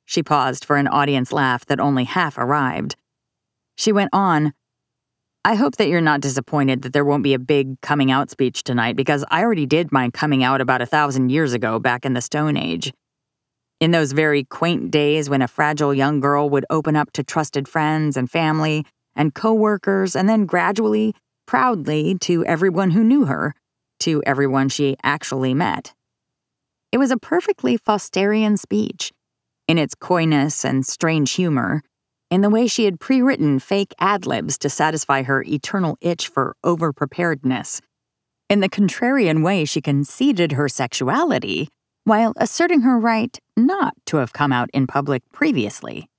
She 0.09 0.23
paused 0.23 0.65
for 0.65 0.77
an 0.77 0.87
audience 0.87 1.31
laugh 1.31 1.67
that 1.67 1.79
only 1.79 2.03
half 2.03 2.39
arrived. 2.39 2.95
She 3.77 3.91
went 3.91 4.09
on, 4.11 4.53
I 5.45 5.53
hope 5.53 5.75
that 5.75 5.87
you're 5.87 6.01
not 6.01 6.21
disappointed 6.21 6.81
that 6.81 6.93
there 6.93 7.05
won't 7.05 7.21
be 7.21 7.35
a 7.35 7.39
big 7.39 7.79
coming 7.81 8.09
out 8.09 8.31
speech 8.31 8.63
tonight 8.63 8.95
because 8.95 9.23
I 9.29 9.43
already 9.43 9.67
did 9.67 9.91
my 9.91 10.09
coming 10.09 10.43
out 10.43 10.61
about 10.61 10.81
a 10.81 10.87
thousand 10.87 11.29
years 11.29 11.53
ago 11.53 11.77
back 11.77 12.05
in 12.05 12.13
the 12.13 12.23
Stone 12.23 12.57
Age. 12.57 12.91
In 13.79 13.91
those 13.91 14.11
very 14.11 14.45
quaint 14.45 14.89
days 14.89 15.29
when 15.29 15.43
a 15.43 15.47
fragile 15.47 15.93
young 15.93 16.19
girl 16.19 16.49
would 16.49 16.65
open 16.71 16.95
up 16.95 17.11
to 17.11 17.23
trusted 17.23 17.67
friends 17.67 18.17
and 18.17 18.31
family 18.31 18.87
and 19.15 19.35
coworkers 19.35 20.15
and 20.15 20.27
then 20.27 20.47
gradually, 20.47 21.13
proudly 21.45 22.17
to 22.21 22.43
everyone 22.45 22.89
who 22.89 23.03
knew 23.03 23.25
her, 23.25 23.53
to 23.99 24.23
everyone 24.25 24.69
she 24.69 24.97
actually 25.03 25.53
met. 25.53 25.93
It 26.91 26.97
was 26.97 27.11
a 27.11 27.17
perfectly 27.17 27.77
Fosterian 27.77 28.57
speech, 28.57 29.11
in 29.69 29.77
its 29.77 29.93
coyness 29.93 30.65
and 30.65 30.83
strange 30.83 31.33
humor, 31.33 31.83
in 32.31 32.41
the 32.41 32.49
way 32.49 32.65
she 32.65 32.85
had 32.85 32.99
pre 32.99 33.21
written 33.21 33.59
fake 33.59 33.93
ad 33.99 34.25
libs 34.25 34.57
to 34.57 34.67
satisfy 34.67 35.21
her 35.21 35.43
eternal 35.43 35.95
itch 36.01 36.27
for 36.27 36.55
overpreparedness, 36.65 37.79
in 38.49 38.61
the 38.61 38.67
contrarian 38.67 39.43
way 39.43 39.63
she 39.65 39.79
conceded 39.79 40.53
her 40.53 40.67
sexuality 40.67 41.69
while 42.03 42.33
asserting 42.37 42.81
her 42.81 42.99
right 42.99 43.37
not 43.55 43.93
to 44.07 44.17
have 44.17 44.33
come 44.33 44.51
out 44.51 44.71
in 44.73 44.87
public 44.87 45.21
previously. 45.31 46.09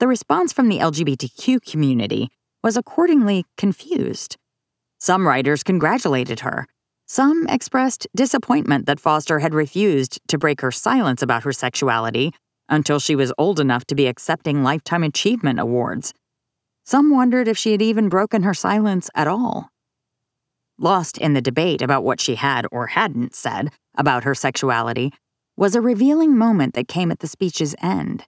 The 0.00 0.08
response 0.08 0.52
from 0.52 0.68
the 0.68 0.78
LGBTQ 0.78 1.62
community 1.62 2.28
was 2.64 2.76
accordingly 2.76 3.44
confused. 3.56 4.36
Some 4.98 5.28
writers 5.28 5.62
congratulated 5.62 6.40
her. 6.40 6.66
Some 7.06 7.46
expressed 7.48 8.08
disappointment 8.16 8.86
that 8.86 8.98
Foster 8.98 9.38
had 9.38 9.54
refused 9.54 10.20
to 10.26 10.38
break 10.38 10.60
her 10.62 10.72
silence 10.72 11.22
about 11.22 11.44
her 11.44 11.52
sexuality 11.52 12.32
until 12.70 12.98
she 12.98 13.16
was 13.16 13.32
old 13.36 13.60
enough 13.60 13.84
to 13.86 13.94
be 13.94 14.06
accepting 14.06 14.62
Lifetime 14.62 15.02
Achievement 15.02 15.58
Awards. 15.58 16.14
Some 16.84 17.10
wondered 17.10 17.48
if 17.48 17.58
she 17.58 17.72
had 17.72 17.82
even 17.82 18.08
broken 18.08 18.44
her 18.44 18.54
silence 18.54 19.10
at 19.14 19.28
all. 19.28 19.68
Lost 20.78 21.18
in 21.18 21.34
the 21.34 21.42
debate 21.42 21.82
about 21.82 22.04
what 22.04 22.20
she 22.20 22.36
had 22.36 22.66
or 22.72 22.86
hadn't 22.86 23.34
said 23.34 23.70
about 23.96 24.24
her 24.24 24.34
sexuality 24.34 25.12
was 25.56 25.74
a 25.74 25.80
revealing 25.80 26.38
moment 26.38 26.72
that 26.74 26.88
came 26.88 27.10
at 27.10 27.18
the 27.18 27.28
speech's 27.28 27.74
end. 27.82 28.24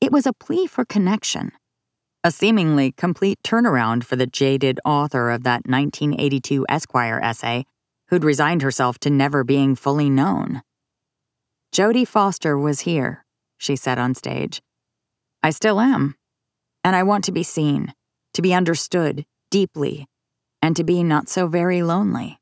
It 0.00 0.10
was 0.10 0.26
a 0.26 0.32
plea 0.32 0.66
for 0.66 0.84
connection, 0.84 1.52
a 2.24 2.32
seemingly 2.32 2.92
complete 2.92 3.38
turnaround 3.44 4.02
for 4.02 4.16
the 4.16 4.26
jaded 4.26 4.80
author 4.84 5.30
of 5.30 5.44
that 5.44 5.66
1982 5.66 6.66
Esquire 6.68 7.20
essay 7.22 7.64
who'd 8.08 8.24
resigned 8.24 8.62
herself 8.62 8.98
to 8.98 9.10
never 9.10 9.44
being 9.44 9.76
fully 9.76 10.10
known. 10.10 10.62
Jodie 11.72 12.08
Foster 12.08 12.58
was 12.58 12.80
here, 12.80 13.24
she 13.58 13.76
said 13.76 13.98
on 13.98 14.14
stage. 14.14 14.62
I 15.42 15.50
still 15.50 15.80
am. 15.80 16.14
And 16.82 16.96
I 16.96 17.02
want 17.02 17.24
to 17.24 17.32
be 17.32 17.42
seen, 17.42 17.92
to 18.34 18.40
be 18.40 18.54
understood 18.54 19.26
deeply, 19.50 20.06
and 20.62 20.74
to 20.76 20.84
be 20.84 21.02
not 21.02 21.28
so 21.28 21.46
very 21.46 21.82
lonely. 21.82 22.38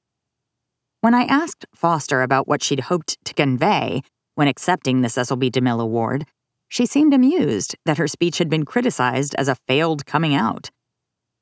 When 1.00 1.14
I 1.14 1.24
asked 1.24 1.66
Foster 1.74 2.22
about 2.22 2.46
what 2.46 2.62
she'd 2.62 2.80
hoped 2.80 3.22
to 3.24 3.34
convey 3.34 4.02
when 4.34 4.48
accepting 4.48 5.00
the 5.00 5.08
Cecil 5.08 5.36
B. 5.36 5.50
DeMille 5.50 5.80
Award, 5.80 6.26
she 6.68 6.84
seemed 6.84 7.14
amused 7.14 7.76
that 7.86 7.98
her 7.98 8.08
speech 8.08 8.38
had 8.38 8.50
been 8.50 8.64
criticized 8.64 9.34
as 9.36 9.48
a 9.48 9.54
failed 9.54 10.04
coming 10.04 10.34
out, 10.34 10.70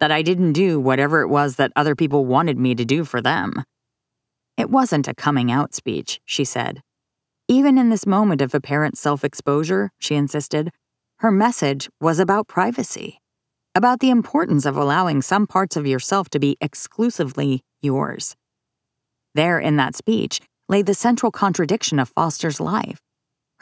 that 0.00 0.12
I 0.12 0.22
didn't 0.22 0.52
do 0.52 0.78
whatever 0.78 1.22
it 1.22 1.28
was 1.28 1.56
that 1.56 1.72
other 1.74 1.94
people 1.94 2.26
wanted 2.26 2.58
me 2.58 2.74
to 2.74 2.84
do 2.84 3.04
for 3.04 3.20
them. 3.20 3.64
It 4.56 4.70
wasn't 4.70 5.08
a 5.08 5.14
coming 5.14 5.50
out 5.50 5.74
speech, 5.74 6.20
she 6.24 6.44
said. 6.44 6.82
Even 7.48 7.76
in 7.76 7.90
this 7.90 8.07
moment 8.07 8.40
of 8.40 8.54
apparent 8.54 8.96
self 8.96 9.24
exposure, 9.24 9.90
she 9.98 10.14
insisted, 10.14 10.70
her 11.18 11.30
message 11.30 11.88
was 12.00 12.18
about 12.18 12.48
privacy, 12.48 13.18
about 13.74 14.00
the 14.00 14.11
importance 14.11 14.64
of 14.64 14.76
allowing 14.76 15.22
some 15.22 15.46
parts 15.46 15.76
of 15.76 15.87
yourself 15.87 16.28
to 16.30 16.38
be 16.38 16.57
exclusively 16.61 17.62
yours. 17.83 18.35
There, 19.35 19.59
in 19.59 19.76
that 19.76 19.94
speech, 19.94 20.40
lay 20.68 20.83
the 20.83 20.94
central 20.94 21.30
contradiction 21.30 21.98
of 21.98 22.09
Foster's 22.09 22.61
life 22.61 23.00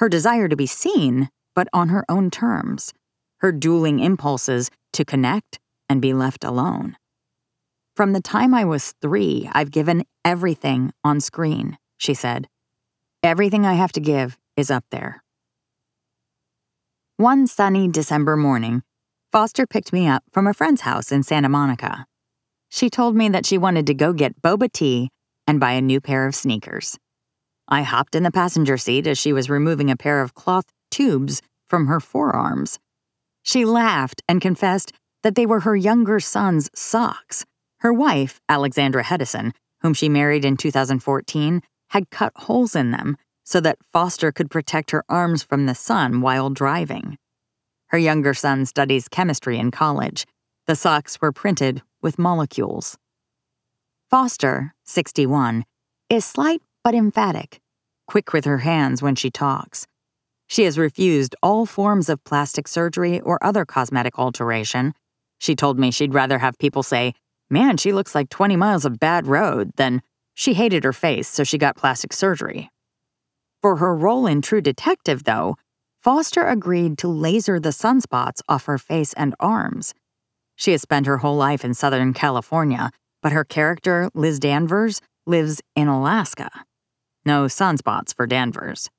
her 0.02 0.08
desire 0.08 0.48
to 0.48 0.56
be 0.56 0.66
seen, 0.66 1.28
but 1.54 1.68
on 1.72 1.88
her 1.90 2.04
own 2.08 2.28
terms, 2.28 2.92
her 3.38 3.52
dueling 3.52 4.00
impulses 4.00 4.68
to 4.92 5.04
connect 5.04 5.60
and 5.88 6.02
be 6.02 6.12
left 6.12 6.42
alone. 6.42 6.96
From 7.94 8.12
the 8.12 8.20
time 8.20 8.52
I 8.52 8.64
was 8.64 8.94
three, 9.00 9.48
I've 9.52 9.70
given 9.70 10.04
everything 10.24 10.92
on 11.04 11.20
screen, 11.20 11.78
she 11.98 12.14
said, 12.14 12.48
Everything 13.22 13.64
I 13.64 13.74
have 13.74 13.92
to 13.92 14.00
give 14.00 14.36
is 14.56 14.68
up 14.68 14.84
there. 14.90 15.22
One 17.18 17.46
sunny 17.46 17.86
December 17.86 18.36
morning, 18.36 18.82
Foster 19.30 19.64
picked 19.64 19.92
me 19.92 20.08
up 20.08 20.24
from 20.32 20.48
a 20.48 20.52
friend's 20.52 20.80
house 20.80 21.12
in 21.12 21.22
Santa 21.22 21.48
Monica. 21.48 22.06
She 22.68 22.90
told 22.90 23.14
me 23.14 23.28
that 23.28 23.46
she 23.46 23.58
wanted 23.58 23.86
to 23.86 23.94
go 23.94 24.12
get 24.12 24.42
boba 24.42 24.72
tea 24.72 25.08
and 25.46 25.60
buy 25.60 25.72
a 25.72 25.80
new 25.80 26.00
pair 26.00 26.26
of 26.26 26.34
sneakers. 26.34 26.98
I 27.68 27.82
hopped 27.82 28.16
in 28.16 28.24
the 28.24 28.32
passenger 28.32 28.76
seat 28.76 29.06
as 29.06 29.18
she 29.18 29.32
was 29.32 29.48
removing 29.48 29.88
a 29.88 29.96
pair 29.96 30.20
of 30.20 30.34
cloth 30.34 30.64
tubes 30.90 31.42
from 31.68 31.86
her 31.86 32.00
forearms. 32.00 32.80
She 33.44 33.64
laughed 33.64 34.20
and 34.28 34.40
confessed 34.40 34.92
that 35.22 35.36
they 35.36 35.46
were 35.46 35.60
her 35.60 35.76
younger 35.76 36.18
son's 36.18 36.70
socks. 36.74 37.44
Her 37.78 37.92
wife, 37.92 38.40
Alexandra 38.48 39.04
Hedison, 39.04 39.52
whom 39.80 39.94
she 39.94 40.08
married 40.08 40.44
in 40.44 40.56
2014, 40.56 41.62
had 41.92 42.10
cut 42.10 42.32
holes 42.34 42.74
in 42.74 42.90
them 42.90 43.16
so 43.44 43.60
that 43.60 43.84
Foster 43.92 44.32
could 44.32 44.50
protect 44.50 44.92
her 44.92 45.04
arms 45.10 45.42
from 45.42 45.66
the 45.66 45.74
sun 45.74 46.22
while 46.22 46.48
driving. 46.48 47.18
Her 47.88 47.98
younger 47.98 48.32
son 48.32 48.64
studies 48.64 49.08
chemistry 49.08 49.58
in 49.58 49.70
college. 49.70 50.26
The 50.66 50.74
socks 50.74 51.20
were 51.20 51.32
printed 51.32 51.82
with 52.00 52.18
molecules. 52.18 52.96
Foster, 54.10 54.74
61, 54.84 55.64
is 56.08 56.24
slight 56.24 56.62
but 56.82 56.94
emphatic, 56.94 57.60
quick 58.06 58.32
with 58.32 58.46
her 58.46 58.58
hands 58.58 59.02
when 59.02 59.14
she 59.14 59.30
talks. 59.30 59.86
She 60.46 60.64
has 60.64 60.78
refused 60.78 61.36
all 61.42 61.66
forms 61.66 62.08
of 62.08 62.24
plastic 62.24 62.68
surgery 62.68 63.20
or 63.20 63.42
other 63.44 63.66
cosmetic 63.66 64.18
alteration. 64.18 64.94
She 65.38 65.54
told 65.54 65.78
me 65.78 65.90
she'd 65.90 66.14
rather 66.14 66.38
have 66.38 66.58
people 66.58 66.82
say, 66.82 67.14
Man, 67.50 67.76
she 67.76 67.92
looks 67.92 68.14
like 68.14 68.30
20 68.30 68.56
miles 68.56 68.86
of 68.86 68.98
bad 68.98 69.26
road, 69.26 69.72
than 69.76 70.00
she 70.34 70.54
hated 70.54 70.84
her 70.84 70.92
face, 70.92 71.28
so 71.28 71.44
she 71.44 71.58
got 71.58 71.76
plastic 71.76 72.12
surgery. 72.12 72.70
For 73.60 73.76
her 73.76 73.94
role 73.94 74.26
in 74.26 74.42
True 74.42 74.60
Detective, 74.60 75.24
though, 75.24 75.56
Foster 76.00 76.48
agreed 76.48 76.98
to 76.98 77.08
laser 77.08 77.60
the 77.60 77.68
sunspots 77.68 78.40
off 78.48 78.64
her 78.64 78.78
face 78.78 79.12
and 79.12 79.36
arms. 79.38 79.94
She 80.56 80.72
has 80.72 80.82
spent 80.82 81.06
her 81.06 81.18
whole 81.18 81.36
life 81.36 81.64
in 81.64 81.74
Southern 81.74 82.12
California, 82.12 82.90
but 83.22 83.32
her 83.32 83.44
character, 83.44 84.10
Liz 84.14 84.40
Danvers, 84.40 85.00
lives 85.26 85.60
in 85.76 85.86
Alaska. 85.86 86.50
No 87.24 87.44
sunspots 87.44 88.14
for 88.14 88.26
Danvers. 88.26 88.90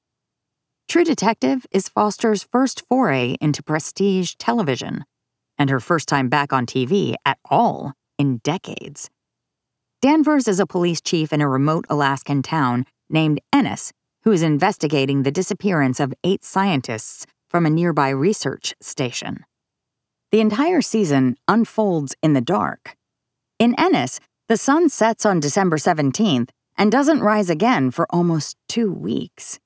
True 0.87 1.03
Detective 1.03 1.65
is 1.71 1.89
Foster's 1.89 2.43
first 2.43 2.83
foray 2.87 3.35
into 3.41 3.63
prestige 3.63 4.35
television, 4.37 5.03
and 5.57 5.69
her 5.69 5.79
first 5.79 6.07
time 6.07 6.29
back 6.29 6.53
on 6.53 6.65
TV 6.65 7.15
at 7.25 7.37
all 7.49 7.93
in 8.17 8.37
decades. 8.43 9.09
Danvers 10.03 10.49
is 10.49 10.59
a 10.59 10.67
police 10.67 10.99
chief 10.99 11.31
in 11.31 11.39
a 11.39 11.47
remote 11.47 11.85
Alaskan 11.89 12.41
town 12.41 12.85
named 13.09 13.39
Ennis 13.53 13.93
who 14.23 14.33
is 14.33 14.43
investigating 14.43 15.23
the 15.23 15.31
disappearance 15.31 16.01
of 16.01 16.13
eight 16.25 16.43
scientists 16.43 17.25
from 17.49 17.65
a 17.65 17.69
nearby 17.69 18.09
research 18.09 18.75
station. 18.81 19.45
The 20.33 20.41
entire 20.41 20.81
season 20.81 21.37
unfolds 21.47 22.15
in 22.21 22.33
the 22.33 22.41
dark. 22.41 22.97
In 23.59 23.75
Ennis, 23.77 24.19
the 24.49 24.57
sun 24.57 24.89
sets 24.89 25.25
on 25.25 25.39
December 25.39 25.77
17th 25.77 26.49
and 26.77 26.91
doesn't 26.91 27.21
rise 27.21 27.49
again 27.49 27.89
for 27.89 28.05
almost 28.09 28.57
two 28.67 28.91
weeks. 28.91 29.57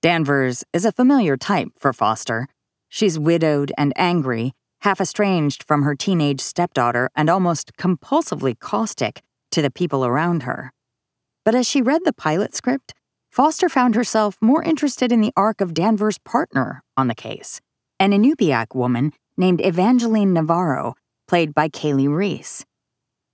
Danvers 0.00 0.64
is 0.72 0.86
a 0.86 0.92
familiar 0.92 1.36
type 1.36 1.68
for 1.76 1.92
Foster. 1.92 2.48
She's 2.88 3.18
widowed 3.18 3.70
and 3.76 3.92
angry, 3.96 4.54
half 4.80 4.98
estranged 4.98 5.62
from 5.62 5.82
her 5.82 5.94
teenage 5.94 6.40
stepdaughter, 6.40 7.10
and 7.14 7.28
almost 7.28 7.76
compulsively 7.76 8.58
caustic 8.58 9.20
to 9.52 9.62
the 9.62 9.70
people 9.70 10.04
around 10.04 10.42
her. 10.44 10.72
But 11.44 11.54
as 11.54 11.66
she 11.66 11.82
read 11.82 12.04
the 12.04 12.12
pilot 12.12 12.54
script, 12.54 12.94
Foster 13.30 13.68
found 13.68 13.94
herself 13.94 14.36
more 14.40 14.62
interested 14.62 15.12
in 15.12 15.20
the 15.20 15.32
arc 15.36 15.60
of 15.60 15.74
Danvers' 15.74 16.18
partner 16.18 16.82
on 16.96 17.08
the 17.08 17.14
case, 17.14 17.60
an 18.00 18.12
Inupiaq 18.12 18.74
woman 18.74 19.12
named 19.36 19.64
Evangeline 19.64 20.32
Navarro, 20.32 20.94
played 21.26 21.54
by 21.54 21.68
Kali 21.68 22.08
Reis. 22.08 22.64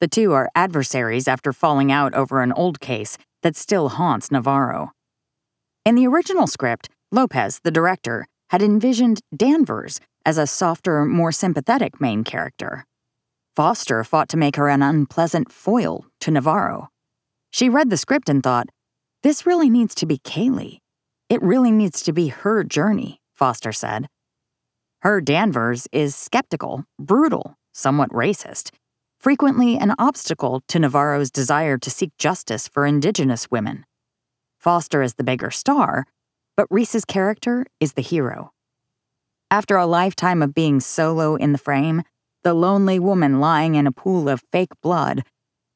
The 0.01 0.09
two 0.09 0.33
are 0.33 0.51
adversaries 0.55 1.29
after 1.29 1.53
falling 1.53 1.91
out 1.91 2.15
over 2.15 2.43
an 2.43 2.53
old 2.53 2.81
case 2.81 3.17
that 3.43 3.57
still 3.57 3.91
haunts 3.91 4.31
Navarro. 4.31 4.93
In 5.85 5.95
the 5.95 6.07
original 6.07 6.47
script, 6.47 6.89
Lopez, 7.13 7.61
the 7.63 7.71
director, 7.71 8.27
had 8.51 8.63
envisioned 8.63 9.21
Danvers 9.35 10.01
as 10.27 10.39
a 10.39 10.47
softer, 10.47 11.05
more 11.05 11.33
sympathetic 11.33 12.01
main 12.01 12.25
character. 12.25 12.85
Foster 13.55 14.03
fought 14.03 14.29
to 14.31 14.37
make 14.37 14.57
her 14.57 14.69
an 14.69 14.83
unpleasant 14.83 15.53
foil 15.53 16.07
to 16.21 16.31
Navarro. 16.31 16.89
She 17.51 17.69
read 17.69 17.89
the 17.89 17.97
script 17.97 18.29
and 18.29 18.43
thought, 18.43 18.69
this 19.23 19.47
really 19.47 19.71
needs 19.71 19.95
to 19.95 20.07
be 20.07 20.19
Kali. 20.19 20.83
It 21.31 21.41
really 21.41 21.71
needs 21.71 22.03
to 22.03 22.13
be 22.13 22.29
her 22.29 22.65
journey, 22.65 23.21
Foster 23.33 23.73
said. 23.73 24.07
Her 25.03 25.21
Danvers 25.21 25.87
is 25.93 26.17
skeptical, 26.17 26.85
brutal, 26.99 27.57
somewhat 27.73 28.11
racist, 28.11 28.71
frequently 29.19 29.79
an 29.79 29.95
obstacle 29.99 30.63
to 30.69 30.79
Navarro's 30.79 31.31
desire 31.31 31.79
to 31.79 31.91
seek 31.91 32.11
justice 32.19 32.69
for 32.69 32.85
Indigenous 32.85 33.51
women. 33.51 33.87
Foster 34.59 35.01
is 35.01 35.15
the 35.15 35.25
bigger 35.25 35.51
star, 35.51 36.07
but 36.57 36.67
Reis's 36.71 37.05
character 37.05 37.67
is 37.81 37.93
the 37.93 38.03
hero. 38.03 38.51
After 39.51 39.77
a 39.77 39.87
lifetime 39.87 40.43
of 40.43 40.55
being 40.55 40.81
solo 40.81 41.37
in 41.37 41.53
the 41.53 41.59
frame, 41.59 42.03
the 42.45 42.55
lonely 42.55 42.99
woman 42.99 43.41
lying 43.41 43.75
in 43.75 43.87
a 43.87 43.93
pool 43.93 44.29
of 44.29 44.45
fake 44.53 44.81
blood, 44.83 45.25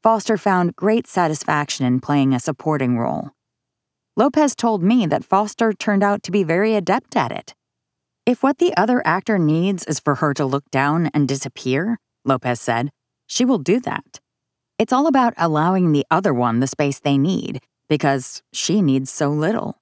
Foster 0.02 0.36
found 0.36 0.76
great 0.76 1.06
satisfaction 1.06 1.84
in 1.86 1.98
playing 1.98 2.34
a 2.34 2.40
supporting 2.40 2.98
role. 2.98 3.30
Lopez 4.16 4.54
told 4.54 4.82
me 4.82 5.06
that 5.06 5.24
Foster 5.24 5.72
turned 5.72 6.02
out 6.02 6.22
to 6.22 6.30
be 6.30 6.44
very 6.44 6.74
adept 6.74 7.16
at 7.16 7.32
it. 7.32 7.54
If 8.26 8.42
what 8.42 8.58
the 8.58 8.76
other 8.76 9.00
actor 9.06 9.38
needs 9.38 9.84
is 9.84 9.98
for 9.98 10.16
her 10.16 10.34
to 10.34 10.44
look 10.44 10.70
down 10.70 11.10
and 11.14 11.26
disappear, 11.26 11.98
Lopez 12.24 12.60
said, 12.60 12.90
she 13.26 13.44
will 13.44 13.58
do 13.58 13.80
that. 13.80 14.20
It's 14.78 14.92
all 14.92 15.06
about 15.06 15.34
allowing 15.38 15.92
the 15.92 16.04
other 16.10 16.34
one 16.34 16.60
the 16.60 16.66
space 16.66 17.00
they 17.00 17.16
need 17.16 17.60
because 17.88 18.42
she 18.52 18.82
needs 18.82 19.10
so 19.10 19.30
little. 19.30 19.80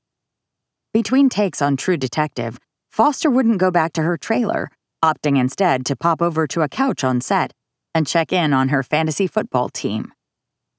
Between 0.95 1.29
takes 1.29 1.61
on 1.61 1.77
True 1.77 1.97
Detective, 1.97 2.59
Foster 2.91 3.29
wouldn't 3.29 3.59
go 3.59 3.71
back 3.71 3.93
to 3.95 4.03
her 4.03 4.17
trailer, 4.17 4.71
opting 5.03 5.39
instead 5.39 5.85
to 5.87 5.97
pop 5.97 6.21
over 6.21 6.47
to 6.47 6.63
a 6.63 6.69
couch 6.69 7.05
on 7.05 7.21
set 7.21 7.53
and 7.95 8.07
check 8.07 8.33
in 8.33 8.53
on 8.53 8.69
her 8.69 8.83
fantasy 8.83 9.27
football 9.27 9.69
team. 9.69 10.13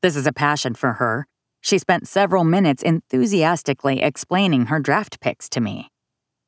This 0.02 0.16
is 0.16 0.28
a 0.28 0.34
passion 0.34 0.76
for 0.76 0.94
her. 0.94 1.26
She 1.62 1.80
spent 1.80 2.08
several 2.08 2.44
minutes 2.44 2.84
enthusiastically 2.84 4.02
explaining 4.02 4.68
her 4.68 4.80
draft 4.80 5.20
picks 5.20 5.50
to 5.50 5.60
me. 5.60 5.90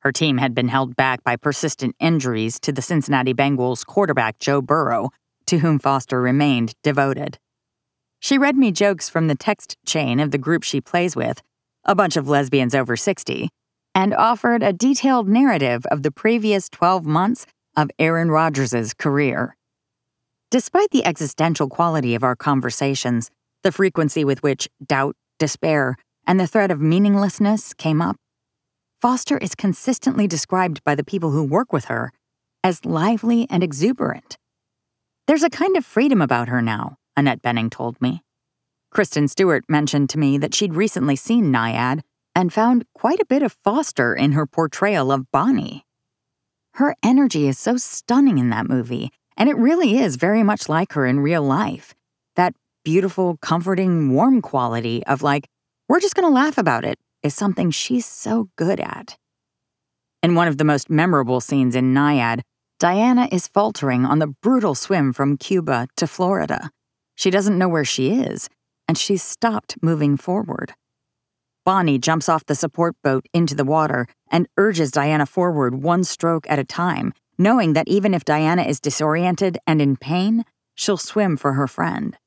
Her 0.02 0.12
team 0.12 0.38
had 0.38 0.54
been 0.54 0.70
held 0.70 0.96
back 0.96 1.24
by 1.24 1.36
persistent 1.36 1.96
injuries 2.00 2.60
to 2.62 2.72
the 2.72 2.82
Cincinnati 2.82 3.34
Bengals 3.34 3.86
quarterback 3.86 4.40
Joe 4.40 4.62
Burrow, 4.62 5.10
to 5.48 5.60
whom 5.60 5.80
Foster 5.80 6.22
remained 6.22 6.74
devoted. 6.84 7.38
She 8.20 8.38
read 8.38 8.56
me 8.56 8.72
jokes 8.72 9.10
from 9.10 9.28
the 9.28 9.36
text 9.36 9.78
chain 9.86 10.20
of 10.20 10.32
the 10.32 10.38
group 10.38 10.64
she 10.64 10.80
plays 10.80 11.16
with, 11.16 11.42
a 11.86 11.96
bunch 11.96 12.16
of 12.16 12.30
lesbians 12.30 12.76
over 12.76 12.96
60, 12.96 13.50
and 13.96 14.14
offered 14.14 14.62
a 14.62 14.72
detailed 14.72 15.28
narrative 15.28 15.86
of 15.88 16.04
the 16.04 16.12
previous 16.12 16.70
12 16.70 17.06
months 17.06 17.46
of 17.80 17.90
Aaron 17.98 18.30
Rodgers' 18.30 18.94
career. 18.94 19.56
Despite 20.52 20.90
the 20.92 21.06
existential 21.06 21.70
quality 21.70 22.14
of 22.14 22.24
our 22.24 22.36
conversations, 22.36 23.32
the 23.64 23.72
frequency 23.72 24.26
with 24.26 24.44
which 24.44 24.68
doubt, 24.86 25.16
despair, 25.38 25.96
and 26.28 26.38
the 26.38 26.48
threat 26.48 26.72
of 26.72 26.82
meaninglessness 26.82 27.74
came 27.74 28.02
up, 28.02 28.18
Foster 29.00 29.38
is 29.38 29.56
consistently 29.56 30.28
described 30.28 30.84
by 30.84 30.94
the 30.94 31.06
people 31.06 31.32
who 31.32 31.42
work 31.42 31.72
with 31.72 31.86
her 31.86 32.12
as 32.66 32.84
lively 32.84 33.48
and 33.50 33.64
exuberant. 33.64 34.38
There's 35.26 35.44
a 35.44 35.50
kind 35.50 35.78
of 35.78 35.86
freedom 35.86 36.22
about 36.22 36.50
her 36.50 36.62
now, 36.62 36.98
Annette 37.16 37.42
Bening 37.42 37.72
told 37.72 38.02
me. 38.02 38.24
Kristen 38.92 39.30
Stewart 39.30 39.64
mentioned 39.70 40.10
to 40.10 40.20
me 40.20 40.38
that 40.38 40.54
she'd 40.54 40.74
recently 40.74 41.16
seen 41.16 41.46
Nyad 41.46 42.02
and 42.36 42.52
found 42.52 42.84
quite 42.94 43.22
a 43.22 43.26
bit 43.26 43.42
of 43.42 43.56
Foster 43.64 44.14
in 44.14 44.34
her 44.34 44.46
portrayal 44.46 45.14
of 45.14 45.32
Bonnie. 45.32 45.86
Her 46.80 46.96
energy 47.04 47.50
is 47.50 47.60
so 47.60 47.76
stunning 47.76 48.38
in 48.38 48.52
that 48.52 48.70
movie, 48.70 49.12
and 49.36 49.50
it 49.50 49.58
really 49.58 50.00
is 50.00 50.16
very 50.16 50.44
much 50.44 50.70
like 50.70 50.94
her 50.94 51.06
in 51.06 51.20
real 51.20 51.44
life. 51.44 51.94
That 52.38 52.54
beautiful, 52.86 53.36
comforting, 53.42 54.14
warm 54.14 54.42
quality 54.42 55.06
of 55.06 55.22
like, 55.22 55.50
we're 55.90 56.00
just 56.00 56.16
gonna 56.16 56.30
laugh 56.30 56.58
about 56.58 56.86
it 56.86 56.98
is 57.22 57.36
something 57.36 57.70
she's 57.70 58.06
so 58.06 58.48
good 58.56 58.80
at. 58.80 59.18
In 60.24 60.36
one 60.36 60.48
of 60.48 60.58
the 60.58 60.64
most 60.64 60.90
memorable 60.90 61.42
scenes 61.42 61.76
in 61.76 61.94
Nyad, 61.94 62.44
Diana 62.80 63.28
is 63.30 63.50
faltering 63.50 64.06
on 64.06 64.20
the 64.20 64.34
brutal 64.42 64.74
swim 64.74 65.12
from 65.12 65.36
Cuba 65.36 65.90
to 65.98 66.08
Florida. 66.08 66.72
She 67.16 67.30
doesn't 67.30 67.58
know 67.58 67.68
where 67.68 67.84
she 67.84 68.12
is, 68.22 68.48
and 68.88 68.98
she's 68.98 69.22
stopped 69.22 69.76
moving 69.82 70.16
forward. 70.16 70.76
Bonnie 71.70 72.00
jumps 72.00 72.28
off 72.28 72.48
the 72.48 72.56
support 72.56 72.96
boat 73.04 73.28
into 73.32 73.54
the 73.54 73.64
water 73.64 74.08
and 74.32 74.48
urges 74.58 74.90
Diana 74.90 75.28
forward 75.28 75.84
one 75.84 76.04
stroke 76.04 76.50
at 76.50 76.58
a 76.58 76.64
time, 76.64 77.14
knowing 77.38 77.74
that 77.74 77.88
even 77.88 78.16
if 78.16 78.26
Diana 78.26 78.64
is 78.64 78.80
disoriented 78.80 79.60
and 79.68 79.80
in 79.80 79.96
pain, 79.96 80.46
she'll 80.74 80.98
swim 80.98 81.38
for 81.38 81.54
her 81.54 81.68
friend. 81.68 82.18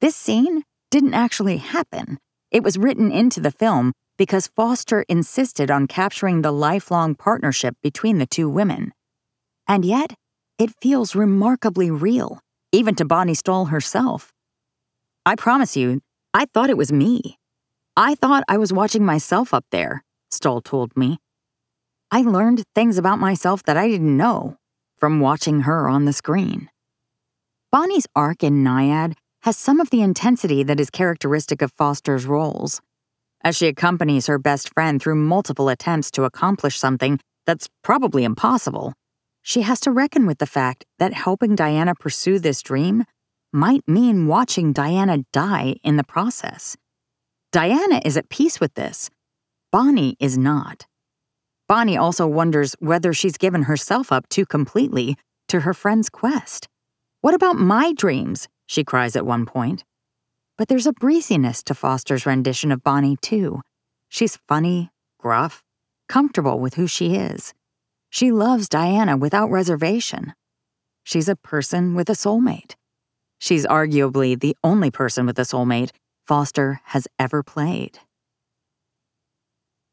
This 0.00 0.16
scene 0.16 0.64
didn't 0.90 1.14
actually 1.14 1.58
happen. 1.58 2.18
It 2.50 2.64
was 2.64 2.76
written 2.76 3.12
into 3.12 3.38
the 3.38 3.52
film 3.52 3.92
because 4.18 4.48
Foster 4.48 5.04
insisted 5.08 5.70
on 5.70 5.86
capturing 5.86 6.42
the 6.42 6.50
lifelong 6.50 7.14
partnership 7.14 7.76
between 7.84 8.18
the 8.18 8.26
two 8.26 8.48
women. 8.48 8.92
And 9.68 9.84
yet, 9.84 10.12
it 10.58 10.74
feels 10.82 11.14
remarkably 11.14 11.88
real 11.88 12.40
even 12.72 12.96
to 12.96 13.04
Bonnie 13.04 13.34
Stoll 13.34 13.66
herself. 13.66 14.32
I 15.24 15.36
promise 15.36 15.76
you, 15.76 16.00
I 16.34 16.46
thought 16.52 16.68
it 16.68 16.76
was 16.76 16.90
me. 16.90 17.36
I 18.02 18.14
thought 18.14 18.44
I 18.48 18.56
was 18.56 18.72
watching 18.72 19.04
myself 19.04 19.52
up 19.52 19.66
there, 19.70 20.04
Stoll 20.30 20.62
told 20.62 20.96
me. 20.96 21.18
I 22.10 22.22
learned 22.22 22.64
things 22.74 22.96
about 22.96 23.18
myself 23.18 23.62
that 23.64 23.76
I 23.76 23.88
didn't 23.88 24.16
know 24.16 24.56
from 24.96 25.20
watching 25.20 25.60
her 25.60 25.86
on 25.86 26.06
the 26.06 26.14
screen. 26.14 26.70
Bonnie's 27.70 28.06
arc 28.16 28.42
in 28.42 28.64
Nyad 28.64 29.16
has 29.42 29.58
some 29.58 29.80
of 29.80 29.90
the 29.90 30.00
intensity 30.00 30.62
that 30.62 30.80
is 30.80 30.88
characteristic 30.88 31.60
of 31.60 31.74
Foster's 31.74 32.24
roles. 32.24 32.80
As 33.44 33.54
she 33.54 33.66
accompanies 33.66 34.28
her 34.28 34.38
best 34.38 34.72
friend 34.72 34.98
through 34.98 35.16
multiple 35.16 35.68
attempts 35.68 36.10
to 36.12 36.24
accomplish 36.24 36.78
something 36.78 37.20
that's 37.44 37.68
probably 37.84 38.24
impossible, 38.24 38.94
she 39.42 39.60
has 39.60 39.78
to 39.80 39.90
reckon 39.90 40.24
with 40.24 40.38
the 40.38 40.46
fact 40.46 40.86
that 40.98 41.12
helping 41.12 41.54
Diana 41.54 41.94
pursue 41.94 42.38
this 42.38 42.62
dream 42.62 43.04
might 43.52 43.86
mean 43.86 44.26
watching 44.26 44.72
Diana 44.72 45.18
die 45.34 45.74
in 45.84 45.96
the 45.96 46.04
process. 46.04 46.78
Diana 47.52 48.00
is 48.04 48.16
at 48.16 48.28
peace 48.28 48.60
with 48.60 48.74
this. 48.74 49.10
Bonnie 49.72 50.16
is 50.20 50.38
not. 50.38 50.86
Bonnie 51.66 51.96
also 51.96 52.24
wonders 52.24 52.76
whether 52.78 53.12
she's 53.12 53.36
given 53.36 53.64
herself 53.64 54.12
up 54.12 54.28
too 54.28 54.46
completely 54.46 55.16
to 55.48 55.60
her 55.60 55.74
friend's 55.74 56.08
quest. 56.08 56.68
What 57.22 57.34
about 57.34 57.56
my 57.56 57.92
dreams? 57.92 58.46
she 58.66 58.84
cries 58.84 59.16
at 59.16 59.26
one 59.26 59.46
point. 59.46 59.82
But 60.56 60.68
there's 60.68 60.86
a 60.86 60.92
breeziness 60.92 61.64
to 61.64 61.74
Foster's 61.74 62.24
rendition 62.24 62.70
of 62.70 62.84
Bonnie, 62.84 63.16
too. 63.20 63.62
She's 64.08 64.38
funny, 64.46 64.90
gruff, 65.18 65.64
comfortable 66.08 66.60
with 66.60 66.74
who 66.74 66.86
she 66.86 67.16
is. 67.16 67.52
She 68.10 68.30
loves 68.30 68.68
Diana 68.68 69.16
without 69.16 69.50
reservation. 69.50 70.34
She's 71.02 71.28
a 71.28 71.34
person 71.34 71.96
with 71.96 72.08
a 72.08 72.14
soulmate. 72.14 72.74
She's 73.40 73.66
arguably 73.66 74.38
the 74.38 74.56
only 74.62 74.92
person 74.92 75.26
with 75.26 75.38
a 75.38 75.42
soulmate 75.42 75.90
Foster 76.30 76.80
has 76.84 77.08
ever 77.18 77.42
played. 77.42 77.98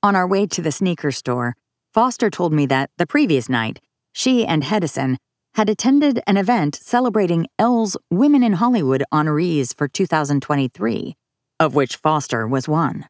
On 0.03 0.15
our 0.15 0.27
way 0.27 0.45
to 0.45 0.61
the 0.61 0.71
sneaker 0.71 1.11
store, 1.11 1.55
Foster 1.95 2.29
told 2.29 2.53
me 2.53 2.67
that 2.67 2.91
the 2.99 3.07
previous 3.07 3.49
night, 3.49 3.79
she 4.13 4.45
and 4.45 4.61
Hedison 4.61 5.17
had 5.55 5.67
attended 5.67 6.21
an 6.27 6.37
event 6.37 6.75
celebrating 6.75 7.47
Elle's 7.57 7.97
Women 8.11 8.43
in 8.43 8.53
Hollywood 8.53 9.03
honorees 9.11 9.75
for 9.75 9.87
2023, 9.87 11.15
of 11.59 11.73
which 11.73 11.95
Foster 11.95 12.47
was 12.47 12.67
one. 12.67 13.07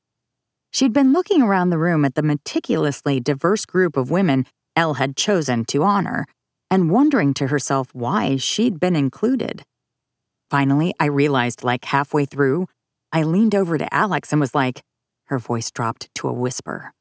She'd 0.71 0.93
been 0.93 1.11
looking 1.11 1.41
around 1.41 1.69
the 1.69 1.77
room 1.77 2.05
at 2.05 2.15
the 2.15 2.23
meticulously 2.23 3.19
diverse 3.19 3.65
group 3.65 3.97
of 3.97 4.09
women 4.09 4.45
Elle 4.77 4.93
had 4.93 5.17
chosen 5.17 5.65
to 5.65 5.83
honor, 5.83 6.27
and 6.71 6.89
wondering 6.89 7.33
to 7.33 7.47
herself 7.47 7.93
why 7.93 8.37
she'd 8.37 8.79
been 8.79 8.95
included. 8.95 9.63
Finally, 10.49 10.93
I 10.97 11.07
realized 11.07 11.61
like 11.61 11.83
halfway 11.83 12.23
through, 12.23 12.67
I 13.11 13.23
leaned 13.23 13.55
over 13.55 13.77
to 13.77 13.93
Alex 13.93 14.31
and 14.31 14.41
was 14.41 14.55
like, 14.55 14.81
her 15.25 15.39
voice 15.39 15.71
dropped 15.71 16.13
to 16.15 16.27
a 16.27 16.33
whisper. 16.33 16.93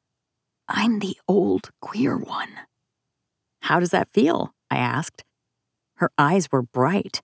I'm 0.68 0.98
the 0.98 1.16
old 1.28 1.70
queer 1.80 2.16
one. 2.16 2.50
How 3.62 3.80
does 3.80 3.90
that 3.90 4.08
feel? 4.12 4.52
I 4.70 4.78
asked. 4.78 5.24
Her 5.96 6.10
eyes 6.18 6.50
were 6.50 6.62
bright. 6.62 7.20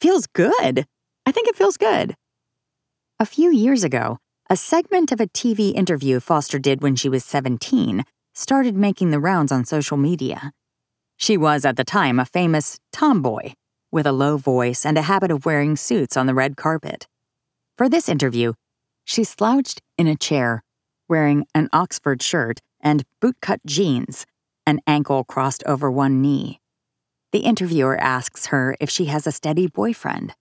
Feels 0.00 0.26
good. 0.26 0.86
I 1.26 1.32
think 1.32 1.48
it 1.48 1.56
feels 1.56 1.76
good. 1.76 2.14
A 3.20 3.26
few 3.26 3.50
years 3.50 3.84
ago, 3.84 4.18
a 4.48 4.56
segment 4.56 5.12
of 5.12 5.20
a 5.20 5.26
TV 5.26 5.74
interview 5.74 6.20
Foster 6.20 6.58
did 6.58 6.82
when 6.82 6.96
she 6.96 7.08
was 7.08 7.24
17 7.24 8.04
started 8.34 8.76
making 8.76 9.10
the 9.10 9.18
rounds 9.18 9.52
on 9.52 9.64
social 9.64 9.96
media. 9.96 10.52
She 11.16 11.36
was, 11.36 11.64
at 11.64 11.76
the 11.76 11.84
time, 11.84 12.20
a 12.20 12.24
famous 12.24 12.78
tomboy, 12.92 13.52
with 13.90 14.06
a 14.06 14.12
low 14.12 14.36
voice 14.36 14.86
and 14.86 14.96
a 14.96 15.02
habit 15.02 15.30
of 15.30 15.44
wearing 15.44 15.76
suits 15.76 16.16
on 16.16 16.26
the 16.26 16.34
red 16.34 16.56
carpet. 16.56 17.08
For 17.78 17.88
this 17.88 18.08
interview, 18.08 18.54
she 19.04 19.22
slouched 19.22 19.82
in 19.96 20.08
a 20.08 20.16
chair, 20.16 20.64
wearing 21.08 21.46
an 21.54 21.68
Oxford 21.72 22.20
shirt 22.20 22.58
and 22.80 23.04
bootcut 23.22 23.60
jeans, 23.64 24.26
an 24.66 24.80
ankle 24.84 25.22
crossed 25.22 25.62
over 25.64 25.88
one 25.88 26.20
knee. 26.20 26.58
The 27.30 27.38
interviewer 27.38 27.96
asks 27.96 28.46
her 28.46 28.76
if 28.80 28.90
she 28.90 29.04
has 29.04 29.28
a 29.28 29.32
steady 29.32 29.68
boyfriend. 29.68 30.34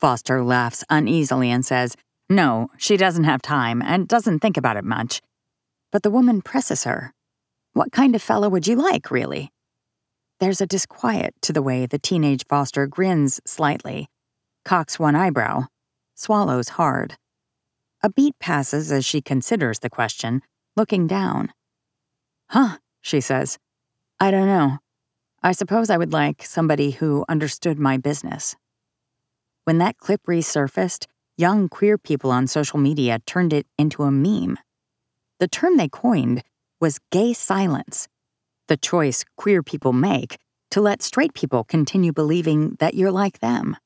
Foster 0.00 0.42
laughs 0.42 0.82
uneasily 0.90 1.48
and 1.48 1.64
says, 1.64 1.94
No, 2.28 2.70
she 2.76 2.96
doesn't 2.96 3.22
have 3.22 3.40
time 3.40 3.80
and 3.80 4.08
doesn't 4.08 4.40
think 4.40 4.56
about 4.56 4.76
it 4.76 4.84
much. 4.84 5.22
But 5.92 6.02
the 6.02 6.10
woman 6.10 6.42
presses 6.42 6.82
her. 6.82 7.12
What 7.72 7.92
kind 7.92 8.16
of 8.16 8.22
fellow 8.22 8.48
would 8.48 8.66
you 8.66 8.74
like, 8.74 9.12
really? 9.12 9.52
There's 10.40 10.60
a 10.60 10.66
disquiet 10.66 11.34
to 11.42 11.52
the 11.52 11.62
way 11.62 11.86
the 11.86 12.00
teenage 12.00 12.44
Foster 12.48 12.88
grins 12.88 13.40
slightly, 13.46 14.08
cocks 14.64 14.98
one 14.98 15.14
eyebrow, 15.14 15.66
swallows 16.14 16.70
hard. 16.70 17.16
A 18.02 18.10
beat 18.10 18.38
passes 18.38 18.92
as 18.92 19.04
she 19.04 19.20
considers 19.20 19.78
the 19.78 19.90
question, 19.90 20.42
looking 20.76 21.06
down. 21.06 21.52
Huh, 22.50 22.78
she 23.00 23.20
says. 23.20 23.58
I 24.20 24.30
don't 24.30 24.46
know. 24.46 24.78
I 25.42 25.52
suppose 25.52 25.90
I 25.90 25.96
would 25.96 26.12
like 26.12 26.44
somebody 26.44 26.92
who 26.92 27.24
understood 27.28 27.78
my 27.78 27.96
business. 27.96 28.56
When 29.64 29.78
that 29.78 29.98
clip 29.98 30.22
resurfaced, 30.26 31.06
young 31.36 31.68
queer 31.68 31.98
people 31.98 32.30
on 32.30 32.46
social 32.46 32.78
media 32.78 33.18
turned 33.26 33.52
it 33.52 33.66
into 33.78 34.02
a 34.02 34.10
meme. 34.10 34.58
The 35.40 35.48
term 35.48 35.76
they 35.76 35.88
coined 35.88 36.42
was 36.80 37.00
gay 37.10 37.32
silence, 37.32 38.08
the 38.68 38.76
choice 38.76 39.24
queer 39.36 39.62
people 39.62 39.92
make 39.92 40.38
to 40.70 40.80
let 40.80 41.02
straight 41.02 41.34
people 41.34 41.64
continue 41.64 42.12
believing 42.12 42.76
that 42.80 42.94
you're 42.94 43.12
like 43.12 43.40
them, 43.40 43.76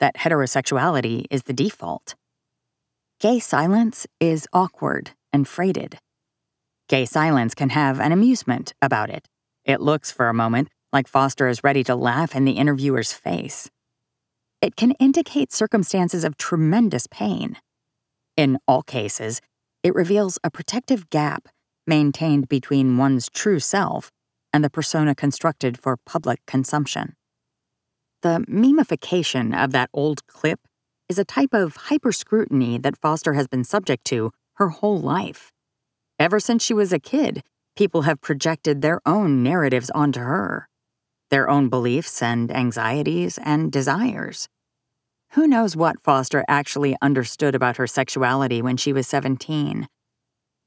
that 0.00 0.16
heterosexuality 0.16 1.24
is 1.30 1.44
the 1.44 1.52
default. 1.52 2.14
Gay 3.20 3.38
silence 3.38 4.06
is 4.20 4.46
awkward 4.52 5.12
and 5.32 5.48
freighted. 5.48 5.98
Gay 6.88 7.04
silence 7.04 7.54
can 7.54 7.70
have 7.70 7.98
an 7.98 8.12
amusement 8.12 8.74
about 8.82 9.10
it. 9.10 9.26
It 9.64 9.80
looks 9.80 10.12
for 10.12 10.28
a 10.28 10.34
moment 10.34 10.68
like 10.92 11.08
Foster 11.08 11.48
is 11.48 11.64
ready 11.64 11.82
to 11.84 11.94
laugh 11.94 12.36
in 12.36 12.44
the 12.44 12.52
interviewer's 12.52 13.12
face. 13.12 13.70
It 14.62 14.76
can 14.76 14.92
indicate 14.92 15.52
circumstances 15.52 16.24
of 16.24 16.36
tremendous 16.36 17.06
pain. 17.06 17.56
In 18.36 18.58
all 18.68 18.82
cases, 18.82 19.40
it 19.82 19.94
reveals 19.94 20.38
a 20.44 20.50
protective 20.50 21.10
gap 21.10 21.48
maintained 21.86 22.48
between 22.48 22.98
one's 22.98 23.28
true 23.28 23.60
self 23.60 24.10
and 24.52 24.64
the 24.64 24.70
persona 24.70 25.14
constructed 25.14 25.78
for 25.78 25.96
public 26.06 26.40
consumption. 26.46 27.14
The 28.22 28.44
memification 28.48 29.56
of 29.56 29.72
that 29.72 29.90
old 29.92 30.26
clip 30.26 30.60
is 31.08 31.18
a 31.18 31.24
type 31.24 31.52
of 31.52 31.76
hyperscrutiny 31.76 32.82
that 32.82 32.96
Foster 32.96 33.34
has 33.34 33.46
been 33.46 33.64
subject 33.64 34.04
to 34.06 34.32
her 34.54 34.68
whole 34.68 34.98
life. 34.98 35.52
Ever 36.18 36.40
since 36.40 36.64
she 36.64 36.74
was 36.74 36.92
a 36.92 36.98
kid, 36.98 37.42
people 37.76 38.02
have 38.02 38.20
projected 38.20 38.80
their 38.80 39.00
own 39.06 39.42
narratives 39.42 39.90
onto 39.90 40.20
her, 40.20 40.68
their 41.30 41.48
own 41.48 41.68
beliefs 41.68 42.22
and 42.22 42.50
anxieties 42.50 43.38
and 43.44 43.70
desires. 43.70 44.48
Who 45.32 45.46
knows 45.46 45.76
what 45.76 46.00
Foster 46.00 46.44
actually 46.48 46.96
understood 47.02 47.54
about 47.54 47.76
her 47.76 47.86
sexuality 47.86 48.62
when 48.62 48.76
she 48.76 48.92
was 48.92 49.06
17? 49.06 49.88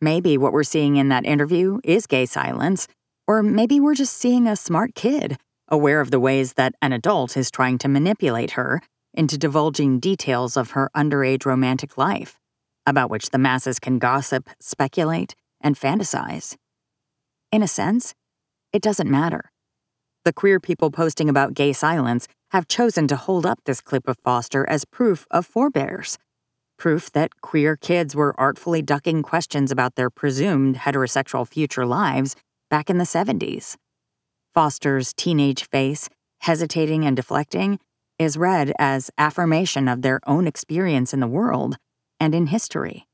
Maybe 0.01 0.37
what 0.37 0.53
we're 0.53 0.63
seeing 0.63 0.97
in 0.97 1.09
that 1.09 1.25
interview 1.25 1.79
is 1.83 2.05
gay 2.05 2.25
silence, 2.25 2.87
or 3.27 3.41
maybe 3.41 3.79
we're 3.79 3.95
just 3.95 4.15
seeing 4.15 4.47
a 4.47 4.55
smart 4.55 4.95
kid, 4.95 5.37
aware 5.69 6.01
of 6.01 6.11
the 6.11 6.19
ways 6.19 6.53
that 6.53 6.75
an 6.81 6.93
adult 6.93 7.37
is 7.37 7.51
trying 7.51 7.77
to 7.79 7.87
manipulate 7.87 8.51
her 8.51 8.81
into 9.13 9.37
divulging 9.37 9.99
details 9.99 10.57
of 10.57 10.71
her 10.71 10.89
underage 10.95 11.45
romantic 11.45 11.97
life, 11.97 12.39
about 12.85 13.09
which 13.09 13.29
the 13.29 13.37
masses 13.37 13.79
can 13.79 13.99
gossip, 13.99 14.49
speculate, 14.59 15.35
and 15.61 15.75
fantasize. 15.75 16.55
In 17.51 17.63
a 17.63 17.67
sense, 17.67 18.13
it 18.71 18.81
doesn't 18.81 19.09
matter. 19.09 19.51
The 20.25 20.33
queer 20.33 20.59
people 20.59 20.91
posting 20.91 21.29
about 21.29 21.53
gay 21.53 21.73
silence 21.73 22.27
have 22.51 22.67
chosen 22.67 23.07
to 23.07 23.15
hold 23.15 23.45
up 23.45 23.59
this 23.65 23.81
clip 23.81 24.07
of 24.07 24.17
Foster 24.23 24.67
as 24.69 24.85
proof 24.85 25.25
of 25.31 25.45
forebears, 25.45 26.17
proof 26.77 27.11
that 27.11 27.41
queer 27.41 27.75
kids 27.75 28.15
were 28.15 28.39
artfully 28.39 28.81
ducking 28.81 29.21
questions 29.21 29.71
about 29.71 29.95
their 29.95 30.09
presumed 30.09 30.77
heterosexual 30.77 31.47
future 31.47 31.85
lives 31.85 32.35
back 32.69 32.89
in 32.89 32.97
the 32.97 33.03
70s. 33.03 33.75
Foster's 34.53 35.13
teenage 35.13 35.65
face, 35.65 36.09
hesitating 36.39 37.05
and 37.05 37.15
deflecting, 37.15 37.79
is 38.17 38.37
read 38.37 38.73
as 38.79 39.11
affirmation 39.17 39.87
of 39.87 40.01
their 40.01 40.19
own 40.25 40.47
experience 40.47 41.13
in 41.13 41.19
the 41.19 41.27
world 41.27 41.77
and 42.19 42.35
in 42.35 42.47
history. 42.47 43.05